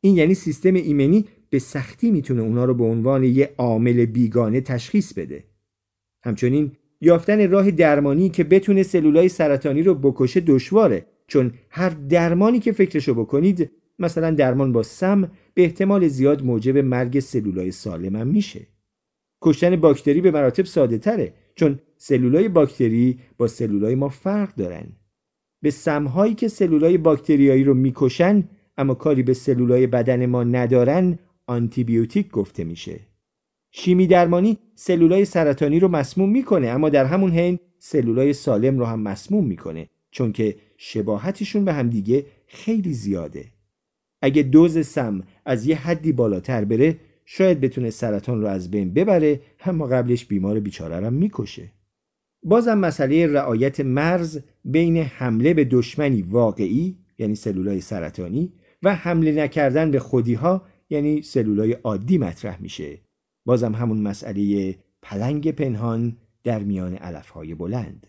این 0.02 0.18
یعنی 0.18 0.34
سیستم 0.34 0.74
ایمنی 0.74 1.26
به 1.49 1.60
سختی 1.60 2.12
می‌تونه 2.12 2.41
اونا 2.41 2.66
رو 2.66 2.74
به 2.74 2.84
عنوان 2.84 3.24
یه 3.24 3.49
عامل 3.58 4.06
بیگانه 4.06 4.62
تشخیص 4.62 5.14
بده. 5.14 5.43
همچنین 6.24 6.72
یافتن 7.02 7.52
راه 7.52 7.72
درمانی 7.72 8.30
که 8.30 8.43
بتونه 8.43 8.84
سلولای 8.84 9.30
سرطانی 9.30 9.84
رو 9.84 9.95
بکشه 9.95 10.39
دشواره 10.39 11.06
چون 11.28 11.54
هر 11.70 11.89
درمانی 11.89 12.60
که 12.60 12.72
فکرشو 12.72 13.14
بکنید 13.14 13.72
مثلا 13.99 14.32
درمان 14.32 14.72
با 14.72 14.84
سم 14.84 15.32
به 15.54 15.64
احتمال 15.64 16.08
زیاد 16.08 16.43
موجب 16.43 16.78
مرگ 16.78 17.20
سلولای 17.20 17.72
سالم 17.72 18.16
هم 18.16 18.28
میشه. 18.28 18.68
کشتن 19.41 19.76
باکتری 19.76 20.22
به 20.22 20.32
مراتب 20.32 20.66
ساده 20.66 20.97
تره 20.97 21.34
چون 21.56 21.80
سلولای 21.97 22.47
باکتری 22.49 23.20
با 23.38 23.47
سلولای 23.47 23.95
ما 23.95 24.10
فرق 24.10 24.56
دارن. 24.56 24.86
به 25.62 25.72
سمهایی 25.72 26.34
که 26.34 26.47
سلولای 26.47 26.97
باکتریایی 26.97 27.64
رو 27.64 27.74
می‌کشن 27.74 28.43
اما 28.78 28.93
کاری 28.93 29.24
به 29.24 29.34
سلولای 29.34 29.88
بدن 29.88 30.26
ما 30.26 30.43
ندارن 30.43 31.19
آنتیبیوتیک 31.47 32.32
گفته 32.32 32.63
میشه. 32.63 32.99
شیمی 33.72 34.07
درمانی 34.07 34.57
سلولای 34.76 35.26
سرطانی 35.26 35.80
رو 35.80 35.88
مسموم 35.88 36.32
می‌کنه 36.32 36.67
اما 36.67 36.89
در 36.89 37.05
همون 37.05 37.32
حین 37.32 37.59
سلولای 37.80 38.34
سالم 38.34 38.80
رو 38.80 38.86
هم 38.86 38.99
مسموم 38.99 39.45
می‌کنه 39.45 39.89
چون 40.11 40.32
که 40.32 40.55
شباهتشون 40.78 41.65
به 41.65 41.74
همدیگه 41.74 42.26
خیلی 42.47 42.93
زیاده. 42.93 43.45
اگه 44.22 44.43
دوز 44.43 44.88
سم 44.88 45.24
از 45.45 45.67
یه 45.67 45.76
حدی 45.76 46.11
بالاتر 46.11 46.65
بره 46.65 46.97
شاید 47.26 47.61
بتونه 47.61 47.89
سرطان 47.89 48.41
رو 48.41 48.47
از 48.47 48.72
بین 48.72 48.93
ببره 48.93 49.41
اما 49.65 49.88
قبلش 49.88 50.26
بیمار 50.26 50.59
بیچاره 50.59 50.99
رو 50.99 51.11
می‌کشه. 51.11 51.72
بازم 52.43 52.78
مسئله 52.78 53.28
رعایت 53.28 53.80
مرز 53.80 54.39
بین 54.65 54.97
حمله 54.97 55.53
به 55.53 55.65
دشمنی 55.65 56.22
واقعی 56.22 56.97
یعنی 57.17 57.36
سلولای 57.36 57.82
سرطانی 57.82 58.53
و 58.84 58.95
حمله 58.95 59.32
نکردن 59.43 59.91
به 59.91 59.99
خودیها 59.99 60.65
یعنی 60.89 61.21
سلولای 61.21 61.71
عادی 61.71 62.17
مطرح 62.17 62.61
میشه 62.61 62.99
بازم 63.45 63.75
همون 63.75 64.01
مسئله 64.01 64.75
پلنگ 65.01 65.51
پنهان 65.51 66.17
در 66.43 66.59
میان 66.59 66.93
علفهای 66.93 67.55
بلند 67.55 68.07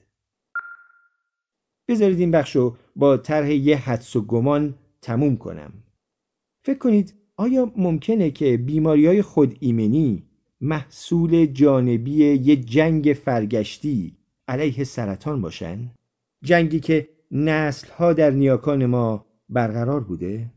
بذارید 1.89 2.21
این 2.21 2.31
بخش 2.31 2.57
رو 2.57 2.77
با 2.97 3.17
طرح 3.17 3.51
یه 3.51 3.77
حدس 3.77 4.17
و 4.17 4.21
گمان 4.21 4.75
تموم 5.03 5.37
کنم 5.37 5.73
فکر 6.65 6.79
کنید 6.79 7.15
آیا 7.37 7.73
ممکنه 7.77 8.31
که 8.31 8.57
بیماری 8.57 9.07
های 9.07 9.23
خود 9.23 9.57
ایمنی 9.61 10.23
محصول 10.61 11.47
جانبی 11.47 12.13
یه 12.35 12.57
جنگ 12.57 13.17
فرگشتی 13.25 14.17
علیه 14.49 14.85
سرطان 14.85 15.41
باشن؟ 15.41 15.91
جنگی 16.45 16.81
که 16.81 17.09
نسلها 17.31 18.13
در 18.13 18.31
نیاکان 18.31 18.87
ما 18.87 19.27
برقرار 19.49 20.01
بوده؟ 20.01 20.51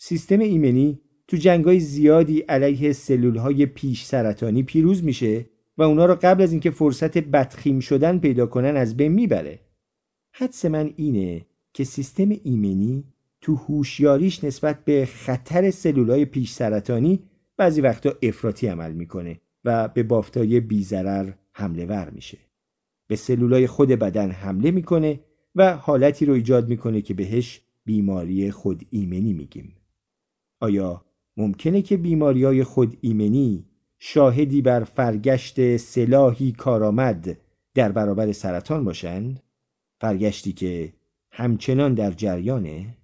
سیستم 0.00 0.40
ایمنی 0.40 1.00
تو 1.28 1.36
جنگای 1.36 1.80
زیادی 1.80 2.40
علیه 2.40 2.92
سلول 2.92 3.36
های 3.36 3.66
پیش 3.66 4.04
سرطانی 4.04 4.62
پیروز 4.62 5.04
میشه 5.04 5.46
و 5.78 5.82
اونا 5.82 6.06
رو 6.06 6.18
قبل 6.22 6.42
از 6.42 6.52
اینکه 6.52 6.70
فرصت 6.70 7.18
بدخیم 7.18 7.80
شدن 7.80 8.18
پیدا 8.18 8.46
کنن 8.46 8.76
از 8.76 8.96
بین 8.96 9.12
می‌بره. 9.12 9.60
حدس 10.32 10.64
من 10.64 10.92
اینه 10.96 11.46
که 11.74 11.84
سیستم 11.84 12.28
ایمنی 12.44 13.04
تو 13.40 13.54
هوشیاریش 13.54 14.44
نسبت 14.44 14.84
به 14.84 15.06
خطر 15.06 15.70
سلولای 15.70 16.24
پیش 16.24 16.52
سرطانی 16.52 17.22
بعضی 17.56 17.80
وقتا 17.80 18.12
افراطی 18.22 18.66
عمل 18.66 18.92
می‌کنه 18.92 19.40
و 19.64 19.88
به 19.88 20.02
بافتای 20.02 20.60
بیزرر 20.60 21.32
حمله 21.52 21.86
ور 21.86 22.10
میشه. 22.10 22.38
به 23.06 23.16
سلولای 23.16 23.66
خود 23.66 23.88
بدن 23.88 24.30
حمله 24.30 24.70
می‌کنه 24.70 25.20
و 25.54 25.76
حالتی 25.76 26.26
رو 26.26 26.32
ایجاد 26.32 26.68
می‌کنه 26.68 27.00
که 27.02 27.14
بهش 27.14 27.60
بیماری 27.84 28.50
خود 28.50 28.86
ایمنی 28.90 29.32
میگیم. 29.32 29.74
آیا 30.60 31.04
ممکنه 31.36 31.82
که 31.82 31.96
بیماری 31.96 32.44
های 32.44 32.64
خود 32.64 32.96
ایمنی 33.00 33.64
شاهدی 33.98 34.62
بر 34.62 34.84
فرگشت 34.84 35.76
سلاحی 35.76 36.52
کارآمد 36.52 37.38
در 37.74 37.92
برابر 37.92 38.32
سرطان 38.32 38.84
باشند؟ 38.84 39.42
فرگشتی 40.00 40.52
که 40.52 40.92
همچنان 41.30 41.94
در 41.94 42.10
جریانه؟ 42.10 42.97